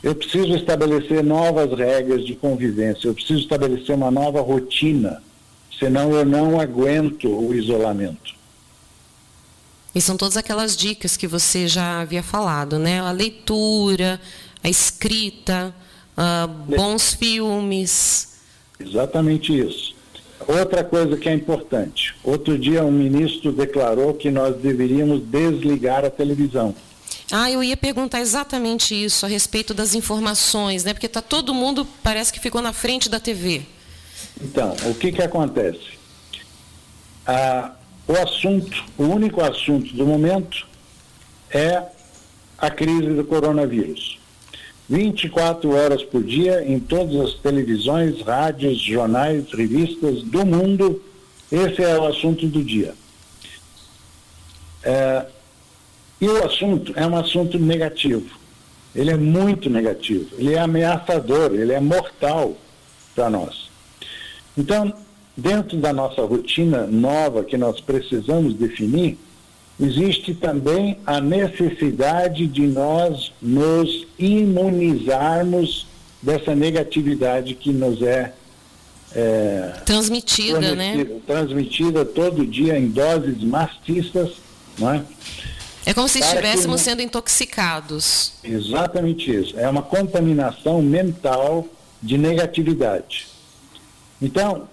Eu 0.00 0.14
preciso 0.14 0.54
estabelecer 0.54 1.24
novas 1.24 1.76
regras 1.76 2.24
de 2.24 2.36
convivência, 2.36 3.08
eu 3.08 3.14
preciso 3.14 3.40
estabelecer 3.40 3.94
uma 3.96 4.12
nova 4.12 4.40
rotina, 4.40 5.20
senão 5.76 6.12
eu 6.12 6.24
não 6.24 6.60
aguento 6.60 7.28
o 7.28 7.52
isolamento. 7.52 8.37
E 9.98 10.00
são 10.00 10.16
todas 10.16 10.36
aquelas 10.36 10.76
dicas 10.76 11.16
que 11.16 11.26
você 11.26 11.66
já 11.66 12.02
havia 12.02 12.22
falado, 12.22 12.78
né? 12.78 13.00
A 13.00 13.10
leitura, 13.10 14.20
a 14.62 14.68
escrita, 14.68 15.74
uh, 16.16 16.46
bons 16.46 17.14
filmes. 17.14 18.38
Exatamente 18.78 19.58
isso. 19.58 19.96
Outra 20.46 20.84
coisa 20.84 21.16
que 21.16 21.28
é 21.28 21.34
importante. 21.34 22.14
Outro 22.22 22.56
dia 22.56 22.84
um 22.84 22.92
ministro 22.92 23.50
declarou 23.50 24.14
que 24.14 24.30
nós 24.30 24.54
deveríamos 24.58 25.20
desligar 25.20 26.04
a 26.04 26.10
televisão. 26.10 26.72
Ah, 27.32 27.50
eu 27.50 27.60
ia 27.60 27.76
perguntar 27.76 28.20
exatamente 28.20 28.94
isso 28.94 29.26
a 29.26 29.28
respeito 29.28 29.74
das 29.74 29.96
informações, 29.96 30.84
né? 30.84 30.92
Porque 30.92 31.06
está 31.06 31.20
todo 31.20 31.52
mundo 31.52 31.84
parece 32.04 32.32
que 32.32 32.38
ficou 32.38 32.62
na 32.62 32.72
frente 32.72 33.08
da 33.08 33.18
TV. 33.18 33.62
Então, 34.40 34.76
o 34.84 34.94
que 34.94 35.10
que 35.10 35.22
acontece? 35.22 35.98
Ah, 37.26 37.72
o 38.08 38.12
assunto, 38.16 38.84
o 38.96 39.04
único 39.04 39.42
assunto 39.42 39.94
do 39.94 40.06
momento 40.06 40.66
é 41.50 41.82
a 42.56 42.70
crise 42.70 43.10
do 43.10 43.22
coronavírus. 43.24 44.18
24 44.88 45.70
horas 45.70 46.02
por 46.02 46.24
dia 46.24 46.64
em 46.66 46.80
todas 46.80 47.14
as 47.20 47.34
televisões, 47.34 48.22
rádios, 48.22 48.80
jornais, 48.80 49.52
revistas 49.52 50.22
do 50.22 50.46
mundo, 50.46 51.02
esse 51.52 51.82
é 51.82 51.98
o 51.98 52.06
assunto 52.06 52.46
do 52.46 52.64
dia. 52.64 52.94
É, 54.82 55.26
e 56.18 56.26
o 56.26 56.44
assunto 56.44 56.94
é 56.96 57.06
um 57.06 57.16
assunto 57.16 57.58
negativo. 57.58 58.38
Ele 58.94 59.10
é 59.10 59.16
muito 59.16 59.68
negativo. 59.68 60.28
Ele 60.38 60.54
é 60.54 60.58
ameaçador, 60.58 61.52
ele 61.52 61.74
é 61.74 61.80
mortal 61.80 62.56
para 63.14 63.28
nós. 63.28 63.68
Então, 64.56 64.92
dentro 65.38 65.76
da 65.76 65.92
nossa 65.92 66.20
rotina 66.22 66.84
nova 66.84 67.44
que 67.44 67.56
nós 67.56 67.80
precisamos 67.80 68.54
definir, 68.54 69.16
existe 69.80 70.34
também 70.34 70.98
a 71.06 71.20
necessidade 71.20 72.48
de 72.48 72.66
nós 72.66 73.32
nos 73.40 74.04
imunizarmos 74.18 75.86
dessa 76.20 76.56
negatividade 76.56 77.54
que 77.54 77.70
nos 77.70 78.02
é, 78.02 78.32
é 79.14 79.74
transmitida, 79.86 80.74
né? 80.74 81.06
Transmitida 81.24 82.04
todo 82.04 82.44
dia 82.44 82.76
em 82.76 82.88
doses 82.88 83.40
mastiças, 83.44 84.32
não 84.76 84.92
é? 84.92 85.04
É 85.86 85.94
como 85.94 86.08
se 86.08 86.18
estivéssemos 86.18 86.80
sendo 86.80 87.00
intoxicados. 87.00 88.32
Exatamente 88.42 89.32
isso. 89.32 89.58
É 89.58 89.68
uma 89.68 89.82
contaminação 89.82 90.82
mental 90.82 91.64
de 92.02 92.18
negatividade. 92.18 93.28
Então, 94.20 94.68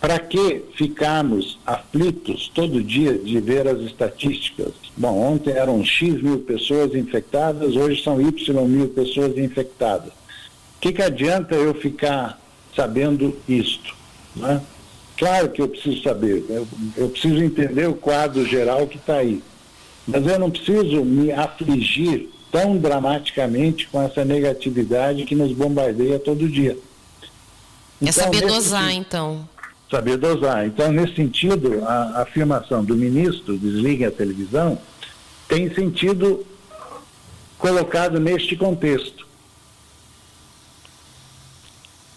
para 0.00 0.18
que 0.18 0.64
ficarmos 0.76 1.58
aflitos 1.66 2.50
todo 2.54 2.82
dia 2.82 3.18
de 3.18 3.40
ver 3.40 3.66
as 3.66 3.80
estatísticas? 3.80 4.72
Bom, 4.96 5.18
ontem 5.32 5.52
eram 5.52 5.84
X 5.84 6.22
mil 6.22 6.38
pessoas 6.40 6.94
infectadas, 6.94 7.74
hoje 7.76 8.02
são 8.02 8.20
Y 8.20 8.66
mil 8.66 8.88
pessoas 8.88 9.36
infectadas. 9.38 10.08
O 10.08 10.80
que, 10.80 10.92
que 10.92 11.02
adianta 11.02 11.54
eu 11.54 11.74
ficar 11.74 12.40
sabendo 12.74 13.36
isto? 13.48 13.94
Né? 14.34 14.60
Claro 15.16 15.48
que 15.48 15.62
eu 15.62 15.68
preciso 15.68 16.02
saber, 16.02 16.44
eu, 16.48 16.68
eu 16.96 17.08
preciso 17.08 17.42
entender 17.42 17.88
o 17.88 17.94
quadro 17.94 18.44
geral 18.44 18.86
que 18.86 18.98
está 18.98 19.16
aí. 19.16 19.42
Mas 20.06 20.26
eu 20.26 20.38
não 20.38 20.50
preciso 20.50 21.04
me 21.04 21.32
afligir 21.32 22.28
tão 22.52 22.76
dramaticamente 22.76 23.88
com 23.88 24.00
essa 24.00 24.24
negatividade 24.24 25.24
que 25.24 25.34
nos 25.34 25.52
bombardeia 25.52 26.18
todo 26.18 26.48
dia. 26.48 26.78
Então, 28.00 28.08
é 28.08 28.12
saber 28.12 28.46
dosar, 28.46 28.92
então. 28.92 29.48
Saber 29.90 30.16
dosar. 30.16 30.66
Então, 30.66 30.90
nesse 30.90 31.14
sentido, 31.14 31.84
a, 31.84 32.22
afirmação 32.22 32.84
do 32.84 32.96
ministro, 32.96 33.56
desliguem 33.56 34.06
a 34.06 34.10
televisão, 34.10 34.78
tem 35.48 35.72
sentido 35.72 36.44
colocado 37.56 38.18
neste 38.18 38.56
contexto. 38.56 39.24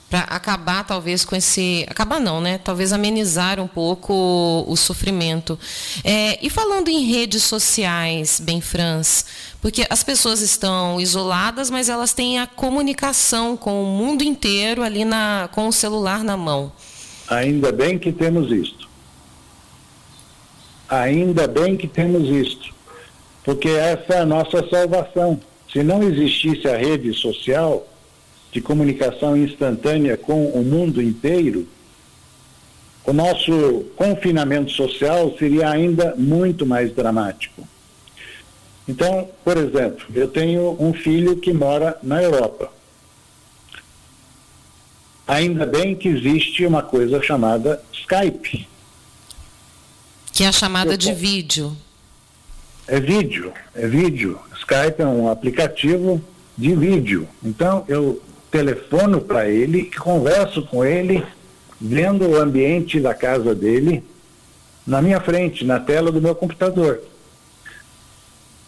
Para 0.10 0.22
acabar 0.22 0.84
talvez 0.84 1.24
com 1.24 1.36
esse 1.36 1.86
acabar 1.88 2.20
não 2.20 2.42
né? 2.42 2.58
Talvez 2.58 2.92
amenizar 2.92 3.60
um 3.60 3.68
pouco 3.68 4.66
o 4.68 4.76
sofrimento. 4.76 5.58
É, 6.04 6.44
e 6.44 6.50
falando 6.50 6.88
em 6.88 7.04
redes 7.04 7.44
sociais 7.44 8.40
bem 8.40 8.60
Franz 8.60 9.24
porque 9.62 9.86
as 9.88 10.04
pessoas 10.04 10.42
estão 10.42 11.00
isoladas 11.00 11.70
mas 11.70 11.90
elas 11.90 12.12
têm 12.12 12.40
a 12.40 12.48
comunicação 12.48 13.56
com 13.56 13.84
o 13.84 13.86
mundo 13.86 14.24
inteiro 14.24 14.82
ali 14.82 15.06
na 15.06 15.48
com 15.52 15.68
o 15.68 15.72
celular 15.72 16.24
na 16.24 16.36
mão 16.36 16.72
ainda 17.30 17.72
bem 17.72 17.98
que 17.98 18.12
temos 18.12 18.52
isto 18.52 18.90
ainda 20.88 21.48
bem 21.48 21.78
que 21.78 21.88
temos 21.88 22.30
isto 22.30 22.74
porque 23.44 23.70
essa 23.70 24.16
é 24.16 24.20
a 24.20 24.26
nossa 24.26 24.68
salvação 24.70 25.40
se 25.72 25.84
não 25.84 26.02
existisse 26.02 26.68
a 26.68 26.76
rede 26.76 27.14
social 27.14 27.88
de 28.52 28.60
comunicação 28.62 29.38
instantânea 29.38 30.18
com 30.18 30.48
o 30.48 30.64
mundo 30.64 31.02
inteiro, 31.02 31.68
o 33.06 33.14
nosso 33.14 33.86
confinamento 33.96 34.72
social 34.72 35.36
seria 35.38 35.70
ainda 35.70 36.16
muito 36.18 36.66
mais 36.66 36.94
dramático. 36.94 37.68
Então, 38.88 39.30
por 39.44 39.58
exemplo, 39.58 40.06
eu 40.16 40.28
tenho 40.28 40.76
um 40.80 40.94
filho 40.94 41.38
que 41.38 41.54
mora 41.54 41.98
na 42.02 42.22
Europa. 42.22 42.72
Ainda 45.30 45.64
bem 45.64 45.96
que 45.96 46.08
existe 46.08 46.66
uma 46.66 46.82
coisa 46.82 47.22
chamada 47.22 47.80
Skype. 47.94 48.68
Que 50.34 50.44
é 50.44 50.48
a 50.48 50.52
chamada 50.52 50.94
eu, 50.94 50.98
de 50.98 51.14
vídeo. 51.14 51.78
É 52.88 53.00
vídeo, 53.00 53.54
é 53.76 53.88
vídeo. 53.88 54.40
Skype 54.58 55.00
é 55.00 55.06
um 55.06 55.30
aplicativo 55.30 56.20
de 56.58 56.74
vídeo. 56.76 57.30
Então, 57.44 57.86
eu 57.88 58.20
telefono 58.50 59.22
para 59.22 59.48
ele, 59.48 59.92
converso 59.92 60.64
com 60.64 60.84
ele, 60.84 61.24
vendo 61.80 62.28
o 62.28 62.36
ambiente 62.36 63.00
da 63.00 63.14
casa 63.14 63.54
dele 63.54 64.04
na 64.88 65.00
minha 65.00 65.20
frente, 65.20 65.64
na 65.64 65.80
tela 65.80 66.12
do 66.12 66.20
meu 66.20 66.34
computador. 66.34 67.04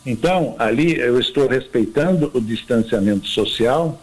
Então, 0.06 0.56
ali 0.60 0.96
eu 0.96 1.20
estou 1.20 1.48
respeitando 1.48 2.30
o 2.36 2.40
distanciamento 2.40 3.28
social 3.28 4.00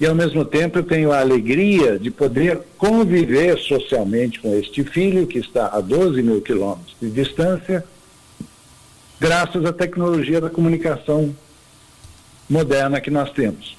e, 0.00 0.06
ao 0.06 0.14
mesmo 0.14 0.46
tempo, 0.46 0.78
eu 0.78 0.82
tenho 0.82 1.12
a 1.12 1.20
alegria 1.20 1.98
de 1.98 2.10
poder 2.10 2.58
conviver 2.78 3.58
socialmente 3.58 4.40
com 4.40 4.58
este 4.58 4.82
filho 4.82 5.26
que 5.26 5.38
está 5.38 5.66
a 5.66 5.80
12 5.80 6.22
mil 6.22 6.40
quilômetros 6.40 6.96
de 7.00 7.10
distância, 7.10 7.84
graças 9.20 9.62
à 9.66 9.72
tecnologia 9.74 10.40
da 10.40 10.48
comunicação 10.48 11.36
moderna 12.48 12.98
que 12.98 13.10
nós 13.10 13.30
temos. 13.30 13.76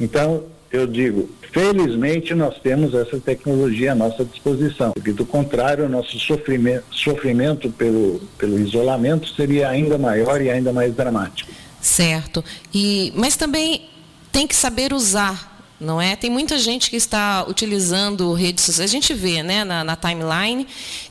Então, 0.00 0.44
eu 0.70 0.86
digo, 0.86 1.28
felizmente 1.50 2.32
nós 2.32 2.56
temos 2.60 2.94
essa 2.94 3.18
tecnologia 3.18 3.90
à 3.90 3.94
nossa 3.96 4.24
disposição, 4.24 4.92
porque 4.92 5.12
do 5.12 5.26
contrário, 5.26 5.86
o 5.86 5.88
nosso 5.88 6.16
sofrimento, 6.20 6.84
sofrimento 6.92 7.68
pelo, 7.70 8.20
pelo 8.38 8.56
isolamento 8.56 9.28
seria 9.34 9.68
ainda 9.68 9.98
maior 9.98 10.40
e 10.40 10.48
ainda 10.48 10.72
mais 10.72 10.94
dramático. 10.94 11.50
Certo. 11.80 12.44
E, 12.72 13.12
mas 13.16 13.36
também 13.36 13.90
tem 14.32 14.46
que 14.46 14.54
saber 14.54 14.92
usar 14.92 15.50
não 15.80 15.98
é? 16.00 16.14
Tem 16.14 16.28
muita 16.28 16.58
gente 16.58 16.90
que 16.90 16.96
está 16.96 17.42
utilizando 17.48 18.34
redes 18.34 18.64
sociais. 18.64 18.90
A 18.90 18.92
gente 18.92 19.14
vê, 19.14 19.42
né, 19.42 19.64
na, 19.64 19.82
na 19.82 19.96
timeline, 19.96 20.66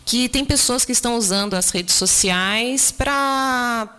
que 0.05 0.29
tem 0.29 0.45
pessoas 0.45 0.85
que 0.85 0.91
estão 0.91 1.17
usando 1.17 1.55
as 1.55 1.71
redes 1.71 1.95
sociais 1.95 2.91
para 2.91 3.95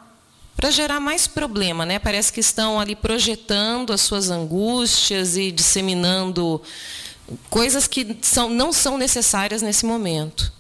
para 0.56 0.70
gerar 0.70 1.00
mais 1.00 1.26
problema, 1.26 1.87
né? 1.87 1.98
Parece 1.98 2.30
que 2.30 2.38
estão 2.38 2.78
ali 2.78 2.94
projetando 2.94 3.94
as 3.94 4.02
suas 4.02 4.28
angústias 4.28 5.35
e 5.35 5.50
disseminando 5.50 6.61
coisas 7.48 7.87
que 7.87 8.18
são, 8.20 8.50
não 8.50 8.70
são 8.70 8.98
necessárias 8.98 9.62
nesse 9.62 9.87
momento. 9.87 10.52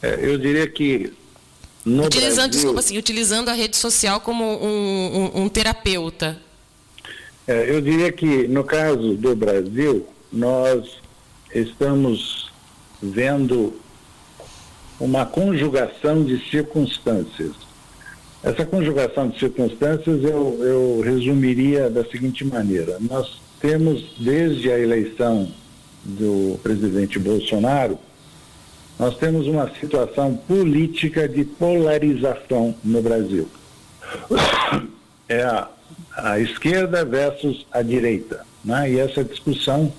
É, 0.00 0.18
eu 0.22 0.38
diria 0.38 0.66
que 0.66 1.12
utilizando, 1.84 2.08
Brasil, 2.12 2.48
desculpa, 2.48 2.80
assim, 2.80 2.96
utilizando 2.96 3.50
a 3.50 3.52
rede 3.52 3.76
social 3.76 4.22
como 4.22 4.42
um, 4.42 5.30
um, 5.34 5.42
um 5.42 5.48
terapeuta. 5.50 6.40
É, 7.46 7.70
eu 7.70 7.80
diria 7.80 8.10
que 8.10 8.48
no 8.48 8.64
caso 8.64 9.14
do 9.14 9.36
Brasil, 9.36 10.06
nós 10.32 10.98
estamos 11.54 12.50
vendo 13.02 13.74
uma 14.98 15.26
conjugação 15.26 16.24
de 16.24 16.38
circunstâncias. 16.50 17.52
Essa 18.42 18.64
conjugação 18.64 19.28
de 19.28 19.38
circunstâncias 19.38 20.22
eu, 20.22 20.58
eu 20.62 21.02
resumiria 21.04 21.90
da 21.90 22.04
seguinte 22.04 22.44
maneira: 22.44 22.98
nós 23.00 23.40
temos, 23.60 24.14
desde 24.18 24.70
a 24.70 24.78
eleição 24.78 25.50
do 26.04 26.58
presidente 26.62 27.18
Bolsonaro, 27.18 27.98
nós 28.98 29.16
temos 29.16 29.46
uma 29.46 29.70
situação 29.80 30.36
política 30.36 31.28
de 31.28 31.44
polarização 31.44 32.74
no 32.82 33.02
Brasil. 33.02 33.48
É 35.26 35.42
a, 35.42 35.70
a 36.16 36.38
esquerda 36.38 37.04
versus 37.04 37.66
a 37.72 37.82
direita. 37.82 38.46
Né? 38.64 38.92
E 38.92 38.98
essa 38.98 39.24
discussão 39.24 39.92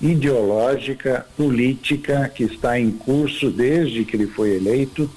ideológica, 0.00 1.26
política, 1.36 2.30
que 2.34 2.44
está 2.44 2.78
em 2.78 2.90
curso 2.90 3.50
desde 3.50 4.04
que 4.04 4.16
ele 4.16 4.26
foi 4.26 4.56
eleito, 4.56 5.10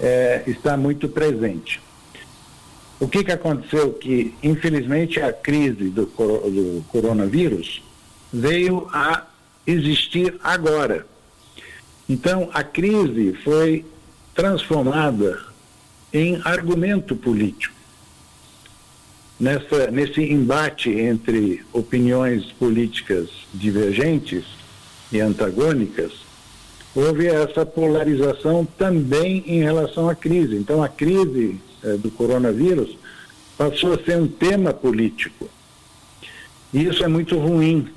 é, 0.00 0.42
está 0.46 0.76
muito 0.76 1.08
presente. 1.08 1.80
O 2.98 3.06
que, 3.06 3.22
que 3.22 3.32
aconteceu? 3.32 3.92
Que, 3.92 4.34
infelizmente, 4.42 5.20
a 5.20 5.32
crise 5.32 5.90
do, 5.90 6.06
do 6.06 6.84
coronavírus 6.88 7.82
veio 8.32 8.88
a 8.92 9.24
existir 9.66 10.34
agora. 10.42 11.06
Então, 12.08 12.48
a 12.54 12.62
crise 12.62 13.34
foi 13.44 13.84
transformada 14.34 15.44
em 16.12 16.40
argumento 16.44 17.14
político. 17.14 17.75
Nessa, 19.38 19.90
nesse 19.90 20.22
embate 20.22 20.90
entre 20.90 21.62
opiniões 21.70 22.46
políticas 22.52 23.28
divergentes 23.52 24.44
e 25.12 25.20
antagônicas, 25.20 26.12
houve 26.94 27.26
essa 27.26 27.66
polarização 27.66 28.66
também 28.78 29.44
em 29.46 29.62
relação 29.62 30.08
à 30.08 30.14
crise. 30.14 30.56
Então, 30.56 30.82
a 30.82 30.88
crise 30.88 31.60
eh, 31.84 31.98
do 31.98 32.10
coronavírus 32.10 32.96
passou 33.58 33.92
a 33.92 33.98
ser 33.98 34.16
um 34.16 34.26
tema 34.26 34.72
político. 34.72 35.50
E 36.72 36.84
isso 36.84 37.04
é 37.04 37.08
muito 37.08 37.38
ruim, 37.38 37.88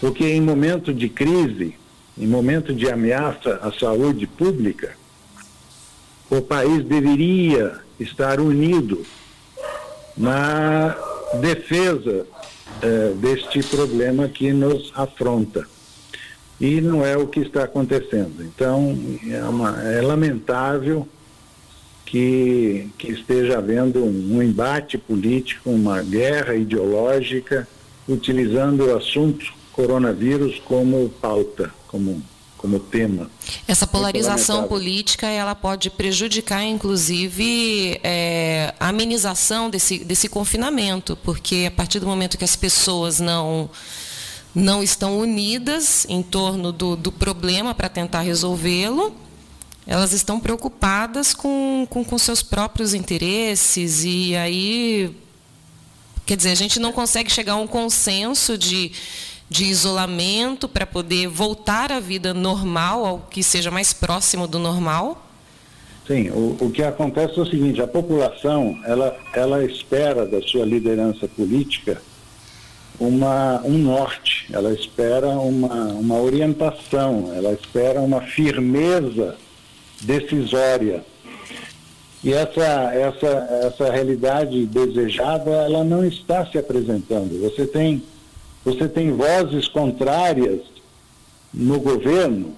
porque 0.00 0.24
em 0.24 0.40
momento 0.40 0.94
de 0.94 1.10
crise, 1.10 1.74
em 2.16 2.26
momento 2.26 2.74
de 2.74 2.90
ameaça 2.90 3.60
à 3.62 3.70
saúde 3.70 4.26
pública, 4.26 4.96
o 6.30 6.40
país 6.40 6.84
deveria 6.84 7.80
estar 8.00 8.40
unido 8.40 9.04
na 10.18 10.96
defesa 11.40 12.26
eh, 12.82 13.12
deste 13.16 13.62
problema 13.62 14.28
que 14.28 14.52
nos 14.52 14.92
afronta. 14.94 15.66
E 16.60 16.80
não 16.80 17.06
é 17.06 17.16
o 17.16 17.26
que 17.26 17.40
está 17.40 17.64
acontecendo. 17.64 18.42
Então, 18.42 18.98
é, 19.30 19.42
uma, 19.44 19.80
é 19.82 20.00
lamentável 20.02 21.06
que, 22.04 22.88
que 22.98 23.12
esteja 23.12 23.58
havendo 23.58 24.04
um, 24.04 24.42
embate 24.42 24.98
político, 24.98 25.70
uma 25.70 26.02
guerra 26.02 26.56
ideológica, 26.56 27.68
utilizando 28.08 28.86
o 28.86 28.96
assunto 28.96 29.52
coronavírus 29.72 30.58
como 30.64 31.08
pauta, 31.20 31.70
como 31.86 32.20
como 32.58 32.80
tema. 32.80 33.30
Essa 33.66 33.86
polarização 33.86 34.66
política 34.66 35.28
ela 35.28 35.54
pode 35.54 35.88
prejudicar, 35.88 36.64
inclusive, 36.64 37.98
é, 38.02 38.74
a 38.78 38.88
amenização 38.88 39.70
desse, 39.70 40.00
desse 40.00 40.28
confinamento, 40.28 41.16
porque 41.22 41.64
a 41.68 41.70
partir 41.70 42.00
do 42.00 42.06
momento 42.06 42.36
que 42.36 42.44
as 42.44 42.56
pessoas 42.56 43.20
não 43.20 43.70
não 44.54 44.82
estão 44.82 45.18
unidas 45.18 46.04
em 46.08 46.22
torno 46.22 46.72
do, 46.72 46.96
do 46.96 47.12
problema 47.12 47.74
para 47.74 47.88
tentar 47.88 48.22
resolvê-lo, 48.22 49.14
elas 49.86 50.12
estão 50.12 50.40
preocupadas 50.40 51.32
com, 51.32 51.86
com, 51.88 52.04
com 52.04 52.18
seus 52.18 52.42
próprios 52.42 52.92
interesses 52.92 54.04
e 54.04 54.34
aí, 54.34 55.14
quer 56.26 56.36
dizer, 56.36 56.50
a 56.50 56.56
gente 56.56 56.80
não 56.80 56.92
consegue 56.92 57.30
chegar 57.30 57.52
a 57.52 57.56
um 57.56 57.66
consenso 57.66 58.58
de 58.58 58.90
de 59.48 59.64
isolamento 59.64 60.68
para 60.68 60.86
poder 60.86 61.26
voltar 61.28 61.90
à 61.90 62.00
vida 62.00 62.34
normal, 62.34 63.04
ao 63.04 63.18
que 63.20 63.42
seja 63.42 63.70
mais 63.70 63.92
próximo 63.92 64.46
do 64.46 64.58
normal? 64.58 65.24
Sim, 66.06 66.30
o, 66.30 66.56
o 66.60 66.70
que 66.70 66.82
acontece 66.82 67.38
é 67.38 67.42
o 67.42 67.46
seguinte, 67.46 67.82
a 67.82 67.86
população, 67.86 68.78
ela, 68.84 69.16
ela 69.32 69.64
espera 69.64 70.26
da 70.26 70.40
sua 70.42 70.64
liderança 70.64 71.28
política 71.28 72.00
uma, 72.98 73.62
um 73.64 73.78
norte, 73.78 74.46
ela 74.52 74.72
espera 74.72 75.28
uma, 75.28 75.84
uma 75.92 76.20
orientação, 76.20 77.32
ela 77.34 77.52
espera 77.52 78.00
uma 78.00 78.20
firmeza 78.20 79.36
decisória. 80.00 81.04
E 82.24 82.32
essa, 82.32 82.92
essa, 82.92 83.26
essa 83.66 83.92
realidade 83.92 84.66
desejada, 84.66 85.50
ela 85.50 85.84
não 85.84 86.04
está 86.04 86.44
se 86.46 86.58
apresentando. 86.58 87.40
Você 87.42 87.66
tem 87.66 88.02
você 88.64 88.88
tem 88.88 89.12
vozes 89.12 89.68
contrárias 89.68 90.60
no 91.52 91.80
governo, 91.80 92.56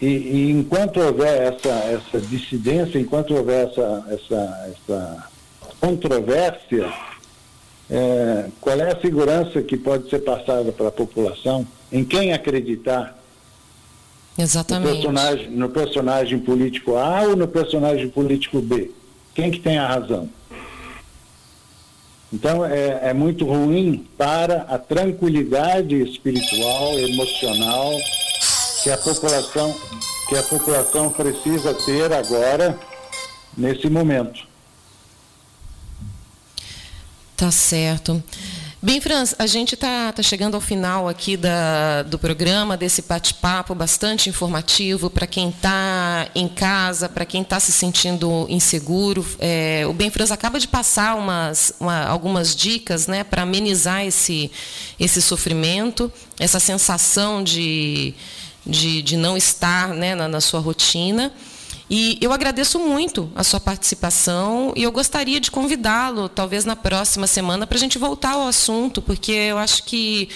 e, 0.00 0.06
e, 0.06 0.50
enquanto 0.50 1.00
houver 1.00 1.54
essa, 1.54 1.68
essa 1.68 2.20
dissidência, 2.20 2.98
enquanto 2.98 3.34
houver 3.34 3.66
essa, 3.68 4.04
essa, 4.10 4.70
essa 4.70 5.28
controvérsia, 5.80 6.92
é, 7.88 8.46
qual 8.60 8.78
é 8.78 8.92
a 8.92 9.00
segurança 9.00 9.62
que 9.62 9.76
pode 9.76 10.10
ser 10.10 10.18
passada 10.20 10.70
para 10.70 10.88
a 10.88 10.92
população? 10.92 11.66
Em 11.90 12.04
quem 12.04 12.32
acreditar? 12.32 13.16
Exatamente. 14.36 14.88
No 14.88 14.94
personagem, 14.94 15.50
no 15.50 15.68
personagem 15.70 16.38
político 16.40 16.96
A 16.96 17.22
ou 17.22 17.36
no 17.36 17.48
personagem 17.48 18.08
político 18.10 18.60
B? 18.60 18.90
Quem 19.34 19.50
que 19.50 19.60
tem 19.60 19.78
a 19.78 19.86
razão? 19.86 20.28
Então 22.36 22.62
é, 22.62 23.00
é 23.08 23.14
muito 23.14 23.46
ruim 23.46 24.06
para 24.18 24.66
a 24.68 24.76
tranquilidade 24.76 26.02
espiritual, 26.02 26.98
emocional 26.98 27.90
que 28.82 28.90
a 28.90 28.98
população 28.98 29.74
que 30.28 30.36
a 30.36 30.42
população 30.42 31.10
precisa 31.10 31.72
ter 31.72 32.12
agora 32.12 32.78
nesse 33.56 33.88
momento. 33.88 34.46
Tá 37.34 37.50
certo. 37.50 38.22
Bem, 38.86 39.00
Franz, 39.00 39.34
a 39.36 39.48
gente 39.48 39.74
está 39.74 40.12
tá 40.12 40.22
chegando 40.22 40.54
ao 40.54 40.60
final 40.60 41.08
aqui 41.08 41.36
da, 41.36 42.04
do 42.04 42.16
programa, 42.20 42.76
desse 42.76 43.02
bate-papo 43.02 43.74
bastante 43.74 44.30
informativo 44.30 45.10
para 45.10 45.26
quem 45.26 45.48
está 45.48 46.28
em 46.36 46.46
casa, 46.46 47.08
para 47.08 47.24
quem 47.24 47.42
está 47.42 47.58
se 47.58 47.72
sentindo 47.72 48.46
inseguro. 48.48 49.26
É, 49.40 49.84
o 49.88 49.92
Bem 49.92 50.08
Franz 50.08 50.30
acaba 50.30 50.60
de 50.60 50.68
passar 50.68 51.16
umas, 51.16 51.72
uma, 51.80 52.04
algumas 52.04 52.54
dicas 52.54 53.08
né, 53.08 53.24
para 53.24 53.42
amenizar 53.42 54.06
esse, 54.06 54.52
esse 55.00 55.20
sofrimento, 55.20 56.08
essa 56.38 56.60
sensação 56.60 57.42
de, 57.42 58.14
de, 58.64 59.02
de 59.02 59.16
não 59.16 59.36
estar 59.36 59.88
né, 59.88 60.14
na, 60.14 60.28
na 60.28 60.40
sua 60.40 60.60
rotina. 60.60 61.32
E 61.88 62.18
eu 62.20 62.32
agradeço 62.32 62.80
muito 62.80 63.30
a 63.34 63.44
sua 63.44 63.60
participação 63.60 64.72
e 64.74 64.82
eu 64.82 64.90
gostaria 64.90 65.38
de 65.38 65.50
convidá-lo, 65.50 66.28
talvez 66.28 66.64
na 66.64 66.74
próxima 66.74 67.28
semana, 67.28 67.66
para 67.66 67.76
a 67.76 67.80
gente 67.80 67.96
voltar 67.96 68.32
ao 68.32 68.48
assunto, 68.48 69.00
porque 69.00 69.30
eu 69.30 69.56
acho 69.56 69.84
que 69.84 70.28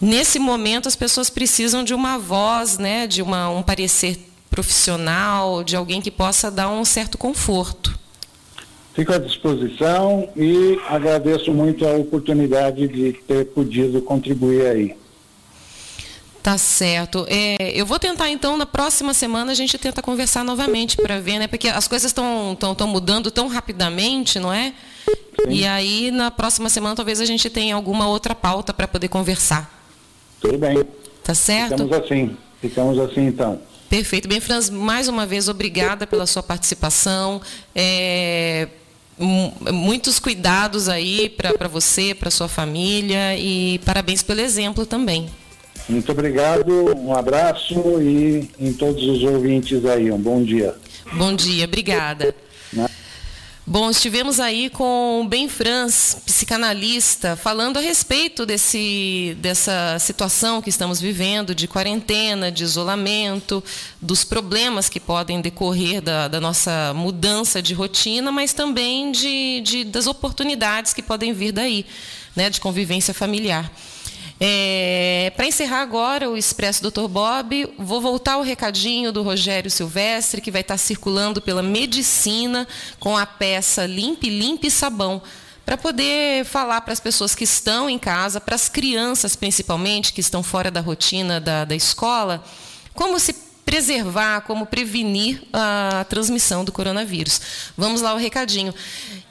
nesse 0.00 0.38
momento 0.38 0.88
as 0.88 0.96
pessoas 0.96 1.28
precisam 1.28 1.84
de 1.84 1.92
uma 1.92 2.18
voz, 2.18 2.78
né, 2.78 3.06
de 3.06 3.20
uma, 3.20 3.50
um 3.50 3.62
parecer 3.62 4.18
profissional, 4.48 5.62
de 5.62 5.76
alguém 5.76 6.00
que 6.00 6.10
possa 6.10 6.50
dar 6.50 6.70
um 6.70 6.84
certo 6.86 7.18
conforto. 7.18 7.98
Fico 8.94 9.12
à 9.12 9.18
disposição 9.18 10.28
e 10.36 10.78
agradeço 10.88 11.52
muito 11.52 11.84
a 11.84 11.92
oportunidade 11.94 12.86
de 12.88 13.12
ter 13.12 13.46
podido 13.46 14.00
contribuir 14.00 14.66
aí. 14.66 15.03
Tá 16.44 16.58
certo. 16.58 17.24
É, 17.26 17.56
eu 17.74 17.86
vou 17.86 17.98
tentar, 17.98 18.28
então, 18.28 18.54
na 18.58 18.66
próxima 18.66 19.14
semana 19.14 19.52
a 19.52 19.54
gente 19.54 19.78
tenta 19.78 20.02
conversar 20.02 20.44
novamente 20.44 20.94
para 20.94 21.18
ver, 21.18 21.38
né? 21.38 21.46
Porque 21.46 21.68
as 21.68 21.88
coisas 21.88 22.10
estão 22.10 22.54
tão, 22.60 22.74
tão 22.74 22.86
mudando 22.86 23.30
tão 23.30 23.48
rapidamente, 23.48 24.38
não 24.38 24.52
é? 24.52 24.74
Sim. 25.40 25.48
E 25.48 25.66
aí, 25.66 26.10
na 26.10 26.30
próxima 26.30 26.68
semana, 26.68 26.94
talvez 26.94 27.18
a 27.18 27.24
gente 27.24 27.48
tenha 27.48 27.74
alguma 27.74 28.06
outra 28.08 28.34
pauta 28.34 28.74
para 28.74 28.86
poder 28.86 29.08
conversar. 29.08 29.88
Tudo 30.38 30.58
bem. 30.58 30.84
Tá 31.22 31.34
certo? 31.34 31.78
Ficamos 31.78 31.92
assim. 31.92 32.36
Ficamos 32.60 32.98
assim, 32.98 33.26
então. 33.26 33.58
Perfeito. 33.88 34.28
Bem, 34.28 34.38
Franz, 34.38 34.68
mais 34.68 35.08
uma 35.08 35.24
vez, 35.24 35.48
obrigada 35.48 36.06
pela 36.06 36.26
sua 36.26 36.42
participação. 36.42 37.40
É, 37.74 38.68
muitos 39.72 40.18
cuidados 40.18 40.90
aí 40.90 41.30
para 41.30 41.68
você, 41.68 42.14
para 42.14 42.30
sua 42.30 42.48
família 42.48 43.34
e 43.34 43.78
parabéns 43.78 44.22
pelo 44.22 44.42
exemplo 44.42 44.84
também. 44.84 45.30
Muito 45.88 46.10
obrigado, 46.12 46.96
um 46.96 47.14
abraço 47.14 48.00
e 48.00 48.48
em 48.58 48.72
todos 48.72 49.02
os 49.02 49.22
ouvintes 49.22 49.84
aí, 49.84 50.10
um 50.10 50.18
bom 50.18 50.42
dia. 50.42 50.74
Bom 51.12 51.34
dia, 51.34 51.66
obrigada. 51.66 52.34
Né? 52.72 52.88
Bom, 53.66 53.90
estivemos 53.90 54.40
aí 54.40 54.68
com 54.68 55.22
o 55.22 55.28
Ben 55.28 55.48
Franz, 55.48 56.18
psicanalista, 56.26 57.34
falando 57.34 57.78
a 57.78 57.80
respeito 57.80 58.44
desse, 58.44 59.36
dessa 59.40 59.98
situação 59.98 60.60
que 60.60 60.68
estamos 60.68 61.00
vivendo, 61.00 61.54
de 61.54 61.66
quarentena, 61.66 62.52
de 62.52 62.62
isolamento, 62.62 63.64
dos 64.02 64.22
problemas 64.22 64.90
que 64.90 65.00
podem 65.00 65.40
decorrer 65.40 66.02
da, 66.02 66.28
da 66.28 66.40
nossa 66.40 66.92
mudança 66.94 67.62
de 67.62 67.72
rotina, 67.72 68.30
mas 68.30 68.52
também 68.52 69.10
de, 69.10 69.62
de, 69.62 69.84
das 69.84 70.06
oportunidades 70.06 70.92
que 70.92 71.02
podem 71.02 71.32
vir 71.32 71.52
daí, 71.52 71.86
né, 72.36 72.50
de 72.50 72.60
convivência 72.60 73.14
familiar. 73.14 73.70
É, 74.40 75.32
Para 75.36 75.46
encerrar 75.46 75.80
agora 75.80 76.28
o 76.28 76.36
Expresso 76.36 76.82
Dr. 76.82 77.06
Bob, 77.08 77.72
vou 77.78 78.00
voltar 78.00 78.34
ao 78.34 78.42
recadinho 78.42 79.12
do 79.12 79.22
Rogério 79.22 79.70
Silvestre, 79.70 80.40
que 80.40 80.50
vai 80.50 80.60
estar 80.60 80.76
circulando 80.76 81.40
pela 81.40 81.62
medicina 81.62 82.66
com 82.98 83.16
a 83.16 83.24
peça 83.24 83.86
Limpe, 83.86 84.28
Limpe 84.28 84.70
Sabão 84.70 85.22
para 85.64 85.78
poder 85.78 86.44
falar 86.44 86.82
para 86.82 86.92
as 86.92 87.00
pessoas 87.00 87.34
que 87.34 87.44
estão 87.44 87.88
em 87.88 87.98
casa, 87.98 88.40
para 88.40 88.54
as 88.54 88.68
crianças 88.68 89.34
principalmente, 89.34 90.12
que 90.12 90.20
estão 90.20 90.42
fora 90.42 90.70
da 90.70 90.80
rotina 90.80 91.40
da, 91.40 91.64
da 91.64 91.74
escola, 91.74 92.44
como 92.92 93.18
se 93.18 93.32
preservar, 93.74 94.42
como 94.42 94.66
prevenir 94.66 95.42
a 95.52 96.06
transmissão 96.08 96.64
do 96.64 96.70
coronavírus. 96.70 97.40
Vamos 97.76 98.02
lá 98.02 98.14
o 98.14 98.16
recadinho. 98.16 98.72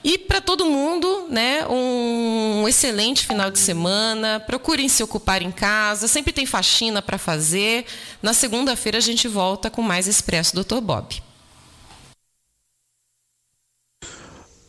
E 0.03 0.17
para 0.17 0.41
todo 0.41 0.65
mundo, 0.65 1.27
né, 1.29 1.65
um 1.69 2.67
excelente 2.67 3.25
final 3.25 3.49
de 3.49 3.57
semana. 3.57 4.41
Procurem 4.41 4.89
se 4.89 5.01
ocupar 5.01 5.41
em 5.41 5.49
casa, 5.49 6.09
sempre 6.09 6.33
tem 6.33 6.45
faxina 6.45 7.01
para 7.01 7.17
fazer. 7.17 7.85
Na 8.21 8.33
segunda-feira 8.33 8.97
a 8.97 9.01
gente 9.01 9.29
volta 9.29 9.69
com 9.69 9.81
mais 9.81 10.07
Expresso 10.07 10.61
Dr. 10.61 10.81
Bob. 10.81 11.23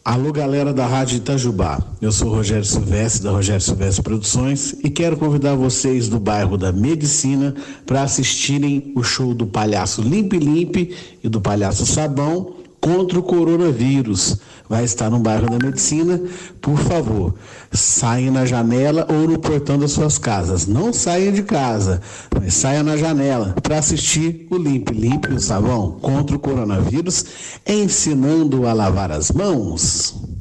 Alô, 0.04 0.30
galera 0.30 0.70
da 0.74 0.86
Rádio 0.86 1.16
Itajubá. 1.16 1.80
Eu 1.98 2.12
sou 2.12 2.28
Rogério 2.28 2.62
Silvestre, 2.62 3.22
da 3.22 3.30
Rogério 3.30 3.62
Silvestre 3.62 4.02
Produções, 4.02 4.74
e 4.84 4.90
quero 4.90 5.16
convidar 5.16 5.54
vocês 5.54 6.10
do 6.10 6.20
bairro 6.20 6.58
da 6.58 6.70
Medicina 6.70 7.54
para 7.86 8.02
assistirem 8.02 8.92
o 8.94 9.02
show 9.02 9.32
do 9.32 9.46
Palhaço 9.46 10.02
Limpe 10.02 10.38
Limpe 10.38 10.94
e 11.22 11.28
do 11.30 11.40
Palhaço 11.40 11.86
Sabão 11.86 12.52
contra 12.78 13.18
o 13.18 13.22
coronavírus. 13.22 14.36
Vai 14.68 14.84
estar 14.84 15.10
no 15.10 15.18
bairro 15.18 15.48
da 15.48 15.64
Medicina. 15.64 16.20
Por 16.60 16.78
favor, 16.78 17.34
saiam 17.70 18.32
na 18.32 18.46
janela 18.46 19.06
ou 19.10 19.28
no 19.28 19.38
portão 19.38 19.78
das 19.78 19.92
suas 19.92 20.16
casas. 20.16 20.66
Não 20.66 20.92
saiam 20.92 21.32
de 21.32 21.42
casa, 21.42 22.00
mas 22.34 22.54
saiam 22.54 22.82
na 22.82 22.96
janela 22.96 23.54
para 23.62 23.78
assistir 23.78 24.46
o 24.50 24.56
Limpe 24.56 24.94
Limpe 24.94 25.32
o 25.32 25.40
Sabão 25.40 25.98
contra 26.00 26.34
o 26.36 26.38
coronavírus, 26.38 27.24
ensinando 27.66 28.66
a 28.66 28.72
lavar 28.72 29.12
as 29.12 29.30
mãos. 29.30 30.33